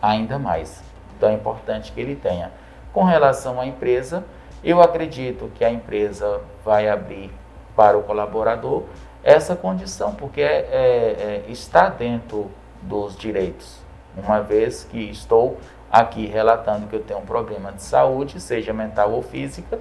ainda 0.00 0.38
mais. 0.38 0.82
Então 1.14 1.28
é 1.28 1.34
importante 1.34 1.92
que 1.92 2.00
ele 2.00 2.16
tenha. 2.16 2.50
Com 2.90 3.04
relação 3.04 3.60
à 3.60 3.66
empresa, 3.66 4.24
eu 4.64 4.80
acredito 4.80 5.52
que 5.54 5.62
a 5.62 5.70
empresa 5.70 6.40
vai 6.64 6.88
abrir 6.88 7.30
para 7.76 7.98
o 7.98 8.02
colaborador 8.02 8.84
essa 9.22 9.54
condição, 9.54 10.14
porque 10.14 10.40
é, 10.40 10.46
é, 10.46 11.44
está 11.48 11.90
dentro 11.90 12.50
dos 12.80 13.14
direitos. 13.14 13.82
Uma 14.16 14.40
vez 14.40 14.84
que 14.84 15.10
estou 15.10 15.58
aqui 15.92 16.26
relatando 16.26 16.86
que 16.86 16.96
eu 16.96 17.02
tenho 17.02 17.20
um 17.20 17.26
problema 17.26 17.70
de 17.70 17.82
saúde, 17.82 18.40
seja 18.40 18.72
mental 18.72 19.12
ou 19.12 19.22
física, 19.22 19.78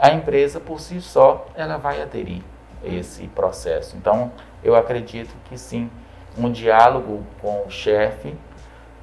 a 0.00 0.10
empresa 0.10 0.58
por 0.58 0.80
si 0.80 1.00
só 1.00 1.46
ela 1.54 1.76
vai 1.76 2.02
aderir 2.02 2.42
a 2.82 2.88
esse 2.88 3.28
processo. 3.28 3.96
Então, 3.96 4.32
eu 4.64 4.74
acredito 4.74 5.32
que 5.48 5.56
sim, 5.56 5.88
um 6.36 6.50
diálogo 6.50 7.22
com 7.40 7.64
o 7.64 7.70
chefe 7.70 8.34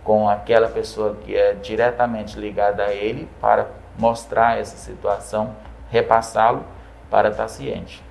com 0.04 0.28
aquela 0.28 0.68
pessoa 0.68 1.16
que 1.22 1.36
é 1.36 1.54
diretamente 1.54 2.38
ligada 2.38 2.84
a 2.84 2.94
ele 2.94 3.30
para 3.40 3.70
mostrar 3.98 4.60
essa 4.60 4.76
situação, 4.76 5.56
repassá-lo 5.90 6.66
para 7.10 7.30
estar 7.30 7.48
ciente. 7.48 8.04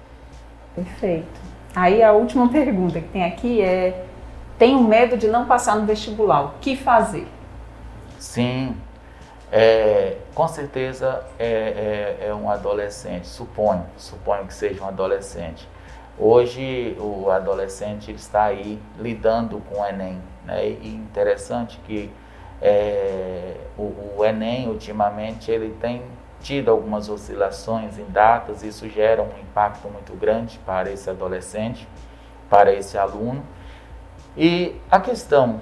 Perfeito. 0.74 1.40
Aí 1.74 2.02
a 2.02 2.12
última 2.12 2.48
pergunta 2.48 3.00
que 3.00 3.08
tem 3.08 3.24
aqui 3.24 3.60
é: 3.60 4.04
tenho 4.56 4.80
medo 4.80 5.16
de 5.16 5.28
não 5.28 5.46
passar 5.46 5.76
no 5.76 5.84
vestibular, 5.84 6.44
o 6.44 6.52
que 6.60 6.76
fazer? 6.76 7.26
Sim, 8.20 8.76
é, 9.50 10.18
com 10.34 10.46
certeza 10.46 11.24
é, 11.38 12.18
é, 12.20 12.26
é, 12.28 12.34
um 12.34 12.50
adolescente, 12.50 13.26
suponho, 13.26 13.86
suponho 13.96 14.46
que 14.46 14.52
seja 14.52 14.84
um 14.84 14.88
adolescente. 14.88 15.66
Hoje 16.18 16.94
o 17.00 17.30
adolescente 17.30 18.12
está 18.12 18.44
aí 18.44 18.78
lidando 18.98 19.58
com 19.60 19.80
o 19.80 19.86
Enem, 19.86 20.20
né? 20.44 20.68
E 20.68 20.94
interessante 20.94 21.80
que 21.86 22.12
é, 22.60 23.56
o, 23.78 24.18
o, 24.18 24.22
Enem 24.22 24.68
ultimamente 24.68 25.50
ele 25.50 25.74
tem 25.80 26.02
tido 26.42 26.70
algumas 26.70 27.08
oscilações 27.08 27.98
em 27.98 28.04
datas, 28.04 28.62
isso 28.62 28.86
gera 28.86 29.22
um 29.22 29.40
impacto 29.40 29.88
muito 29.88 30.12
grande 30.12 30.58
para 30.66 30.92
esse 30.92 31.08
adolescente, 31.08 31.88
para 32.50 32.70
esse 32.70 32.98
aluno. 32.98 33.42
E 34.36 34.78
a 34.90 35.00
questão 35.00 35.58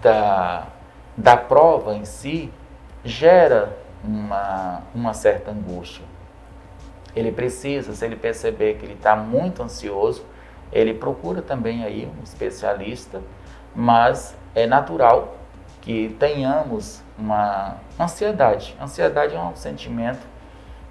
da, 0.00 0.71
da 1.16 1.36
prova 1.36 1.94
em 1.94 2.04
si 2.04 2.52
gera 3.04 3.76
uma, 4.04 4.82
uma 4.94 5.14
certa 5.14 5.50
angústia. 5.50 6.04
Ele 7.14 7.30
precisa, 7.30 7.92
se 7.92 8.04
ele 8.04 8.16
perceber 8.16 8.74
que 8.74 8.86
ele 8.86 8.94
está 8.94 9.14
muito 9.14 9.62
ansioso, 9.62 10.24
ele 10.72 10.94
procura 10.94 11.42
também 11.42 11.84
aí 11.84 12.06
um 12.06 12.22
especialista, 12.22 13.20
mas 13.74 14.34
é 14.54 14.66
natural 14.66 15.36
que 15.82 16.16
tenhamos 16.18 17.02
uma 17.18 17.76
ansiedade. 18.00 18.74
Ansiedade 18.80 19.34
é 19.34 19.40
um 19.40 19.54
sentimento 19.54 20.26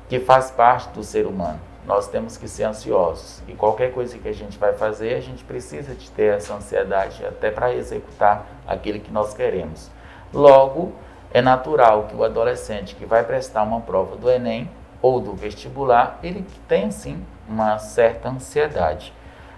que 0.07 0.19
faz 0.19 0.51
parte 0.51 0.89
do 0.89 1.03
ser 1.03 1.25
humano. 1.25 1.59
Nós 1.85 2.07
temos 2.07 2.37
que 2.37 2.47
ser 2.47 2.65
ansiosos 2.65 3.41
e 3.47 3.53
qualquer 3.53 3.91
coisa 3.91 4.15
que 4.17 4.27
a 4.27 4.33
gente 4.33 4.59
vai 4.59 4.73
fazer, 4.73 5.15
a 5.15 5.19
gente 5.19 5.43
precisa 5.43 5.95
de 5.95 6.11
ter 6.11 6.35
essa 6.35 6.53
ansiedade 6.53 7.25
até 7.25 7.49
para 7.49 7.73
executar 7.73 8.45
aquilo 8.67 8.99
que 8.99 9.11
nós 9.11 9.33
queremos. 9.33 9.89
Logo, 10.33 10.93
é 11.33 11.41
natural 11.41 12.03
que 12.03 12.15
o 12.15 12.23
adolescente 12.23 12.95
que 12.95 13.05
vai 13.05 13.23
prestar 13.23 13.63
uma 13.63 13.81
prova 13.81 14.15
do 14.15 14.29
Enem 14.29 14.69
ou 15.01 15.19
do 15.19 15.33
vestibular, 15.33 16.19
ele 16.21 16.45
tem 16.67 16.91
sim 16.91 17.25
uma 17.47 17.79
certa 17.79 18.29
ansiedade. 18.29 19.13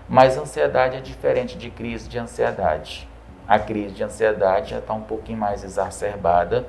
Mas 0.08 0.38
ansiedade 0.38 0.98
é 0.98 1.00
diferente 1.00 1.58
de 1.58 1.70
crise 1.70 2.08
de 2.08 2.18
ansiedade. 2.18 3.08
A 3.48 3.60
crise 3.60 3.94
de 3.94 4.04
ansiedade 4.04 4.72
já 4.72 4.80
está 4.80 4.94
um 4.94 5.02
pouquinho 5.02 5.38
mais 5.38 5.64
exacerbada 5.64 6.66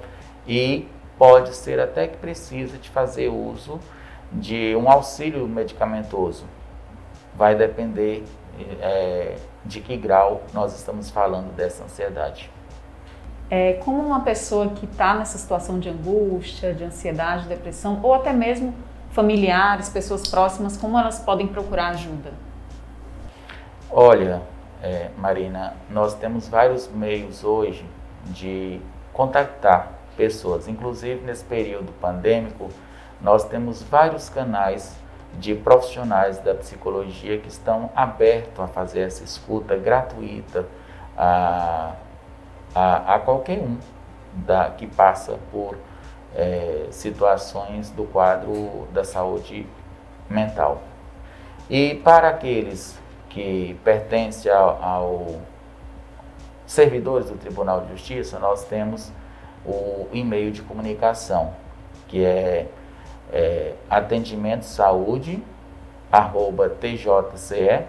e 0.46 0.88
pode 1.18 1.54
ser 1.54 1.78
até 1.80 2.06
que 2.08 2.16
precisa 2.16 2.76
de 2.78 2.90
fazer 2.90 3.28
uso 3.28 3.80
de 4.32 4.74
um 4.76 4.90
auxílio 4.90 5.46
medicamentoso. 5.46 6.44
Vai 7.34 7.54
depender 7.54 8.24
é, 8.80 9.36
de 9.64 9.80
que 9.80 9.96
grau 9.96 10.42
nós 10.52 10.74
estamos 10.74 11.10
falando 11.10 11.54
dessa 11.54 11.84
ansiedade. 11.84 12.50
É, 13.56 13.74
como 13.84 14.02
uma 14.02 14.18
pessoa 14.22 14.70
que 14.70 14.84
está 14.84 15.14
nessa 15.14 15.38
situação 15.38 15.78
de 15.78 15.88
angústia, 15.88 16.74
de 16.74 16.82
ansiedade, 16.82 17.46
depressão, 17.46 18.00
ou 18.02 18.12
até 18.12 18.32
mesmo 18.32 18.74
familiares, 19.12 19.88
pessoas 19.88 20.26
próximas, 20.26 20.76
como 20.76 20.98
elas 20.98 21.20
podem 21.20 21.46
procurar 21.46 21.90
ajuda? 21.90 22.32
Olha, 23.88 24.42
é, 24.82 25.08
Marina, 25.16 25.74
nós 25.88 26.14
temos 26.14 26.48
vários 26.48 26.88
meios 26.88 27.44
hoje 27.44 27.86
de 28.24 28.80
contactar 29.12 29.92
pessoas, 30.16 30.66
inclusive 30.66 31.24
nesse 31.24 31.44
período 31.44 31.92
pandêmico, 32.00 32.70
nós 33.20 33.44
temos 33.44 33.84
vários 33.84 34.28
canais 34.28 34.96
de 35.38 35.54
profissionais 35.54 36.38
da 36.38 36.56
psicologia 36.56 37.38
que 37.38 37.46
estão 37.46 37.88
abertos 37.94 38.58
a 38.58 38.66
fazer 38.66 39.02
essa 39.02 39.22
escuta 39.22 39.76
gratuita, 39.76 40.66
a 41.16 41.92
a, 42.74 43.14
a 43.14 43.18
qualquer 43.18 43.58
um 43.58 43.78
da, 44.32 44.70
que 44.70 44.86
passa 44.86 45.38
por 45.52 45.76
é, 46.34 46.88
situações 46.90 47.90
do 47.90 48.04
quadro 48.04 48.88
da 48.92 49.04
saúde 49.04 49.66
mental. 50.28 50.82
E 51.70 51.94
para 51.96 52.28
aqueles 52.28 52.98
que 53.28 53.78
pertencem 53.84 54.50
ao, 54.50 54.82
ao 54.82 55.40
servidores 56.66 57.30
do 57.30 57.36
Tribunal 57.36 57.82
de 57.82 57.92
Justiça, 57.92 58.38
nós 58.38 58.64
temos 58.64 59.12
o 59.64 60.08
e-mail 60.12 60.50
de 60.50 60.62
comunicação, 60.62 61.54
que 62.08 62.24
é, 62.24 62.66
é 63.32 63.74
atendimento 63.88 64.64
saúde 64.64 65.42
arroba 66.10 66.68
tjce.jus.br. 66.68 67.84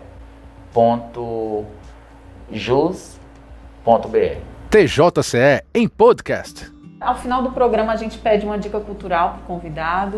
TJCE 4.76 5.64
em 5.74 5.88
podcast. 5.88 6.70
Ao 7.00 7.16
final 7.16 7.42
do 7.42 7.52
programa, 7.52 7.94
a 7.94 7.96
gente 7.96 8.18
pede 8.18 8.46
uma 8.46 8.58
dica 8.58 8.78
cultural 8.78 9.30
para 9.30 9.40
o 9.40 9.44
convidado. 9.44 10.18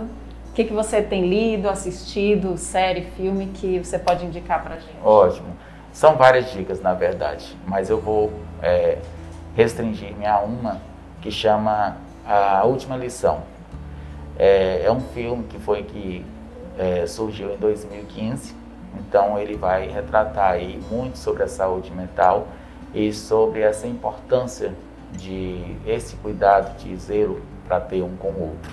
O 0.50 0.54
que, 0.56 0.64
que 0.64 0.74
você 0.74 1.00
tem 1.00 1.30
lido, 1.30 1.70
assistido, 1.70 2.58
série, 2.58 3.04
filme 3.16 3.52
que 3.54 3.78
você 3.78 4.00
pode 4.00 4.26
indicar 4.26 4.64
para 4.64 4.74
a 4.74 4.80
gente? 4.80 4.98
Ótimo. 5.04 5.56
São 5.94 6.16
várias 6.16 6.52
dicas, 6.52 6.82
na 6.82 6.96
verdade, 6.96 7.56
mas 7.68 7.92
eu 7.92 8.02
vou 8.02 8.34
é, 8.60 8.98
restringir-me 9.56 10.26
a 10.26 10.40
uma 10.40 10.82
que 11.22 11.30
chama 11.30 11.98
A 12.26 12.64
Última 12.66 12.98
Lição. 12.98 13.44
É, 14.40 14.82
é 14.86 14.92
um 14.92 15.02
filme 15.02 15.44
que 15.44 15.60
foi 15.60 15.84
que 15.84 16.26
é, 16.80 17.06
surgiu 17.06 17.54
em 17.54 17.58
2015, 17.58 18.56
então 18.96 19.38
ele 19.38 19.56
vai 19.56 19.88
retratar 19.88 20.54
aí 20.54 20.82
muito 20.90 21.20
sobre 21.20 21.44
a 21.44 21.48
saúde 21.48 21.92
mental 21.92 22.48
e 22.94 23.12
sobre 23.14 23.62
essa 23.62 23.88
importância 23.88 24.74
de 25.14 25.76
esse 25.86 26.16
cuidado, 26.18 26.78
de 26.78 26.96
zelo 26.96 27.42
para 27.68 27.80
ter 27.80 28.02
um 28.02 28.16
com 28.18 28.30
o 28.30 28.42
outro. 28.42 28.72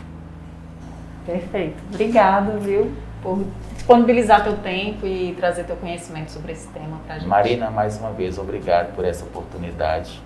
Perfeito. 1.27 1.83
Obrigado, 1.93 2.61
viu, 2.61 2.93
por 3.23 3.45
disponibilizar 3.75 4.45
teu 4.45 4.57
tempo 4.59 5.07
e 5.07 5.35
trazer 5.35 5.65
teu 5.65 5.77
conhecimento 5.77 6.31
sobre 6.31 6.53
esse 6.53 6.69
tema 6.69 6.99
para 7.07 7.15
a 7.15 7.19
gente. 7.19 7.29
Marina, 7.29 7.71
mais 7.71 7.99
uma 7.99 8.13
vez, 8.13 8.39
obrigado 8.39 8.95
por 8.95 9.05
essa 9.05 9.25
oportunidade. 9.25 10.21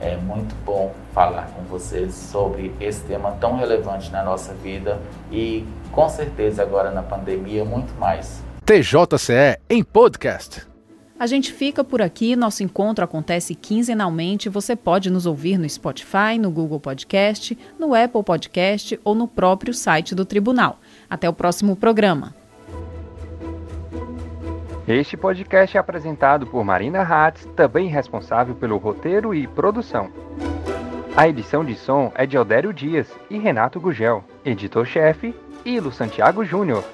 É 0.00 0.16
muito 0.16 0.54
bom 0.64 0.92
falar 1.12 1.48
com 1.56 1.62
vocês 1.62 2.14
sobre 2.14 2.74
esse 2.80 3.02
tema 3.04 3.32
tão 3.40 3.56
relevante 3.56 4.10
na 4.10 4.22
nossa 4.22 4.52
vida 4.52 4.98
e, 5.32 5.66
com 5.90 6.08
certeza, 6.08 6.62
agora 6.62 6.90
na 6.90 7.02
pandemia, 7.02 7.64
muito 7.64 7.98
mais. 7.98 8.42
TJCE 8.64 9.58
em 9.70 9.82
podcast. 9.82 10.75
A 11.18 11.26
gente 11.26 11.50
fica 11.50 11.82
por 11.82 12.02
aqui, 12.02 12.36
nosso 12.36 12.62
encontro 12.62 13.02
acontece 13.02 13.54
quinzenalmente. 13.54 14.50
Você 14.50 14.76
pode 14.76 15.08
nos 15.10 15.24
ouvir 15.24 15.56
no 15.56 15.66
Spotify, 15.66 16.36
no 16.38 16.50
Google 16.50 16.78
Podcast, 16.78 17.56
no 17.78 17.94
Apple 17.94 18.22
Podcast 18.22 19.00
ou 19.02 19.14
no 19.14 19.26
próprio 19.26 19.72
site 19.72 20.14
do 20.14 20.26
tribunal. 20.26 20.78
Até 21.08 21.26
o 21.26 21.32
próximo 21.32 21.74
programa. 21.74 22.34
Este 24.86 25.16
podcast 25.16 25.74
é 25.74 25.80
apresentado 25.80 26.46
por 26.46 26.62
Marina 26.62 27.00
Hatz, 27.00 27.48
também 27.56 27.88
responsável 27.88 28.54
pelo 28.54 28.76
roteiro 28.76 29.34
e 29.34 29.46
produção. 29.46 30.10
A 31.16 31.26
edição 31.26 31.64
de 31.64 31.74
som 31.74 32.12
é 32.14 32.26
de 32.26 32.36
Aldério 32.36 32.74
Dias 32.74 33.08
e 33.30 33.38
Renato 33.38 33.80
Gugel, 33.80 34.22
editor-chefe, 34.44 35.34
e 35.64 35.80
Lu 35.80 35.90
Santiago 35.90 36.44
Júnior. 36.44 36.84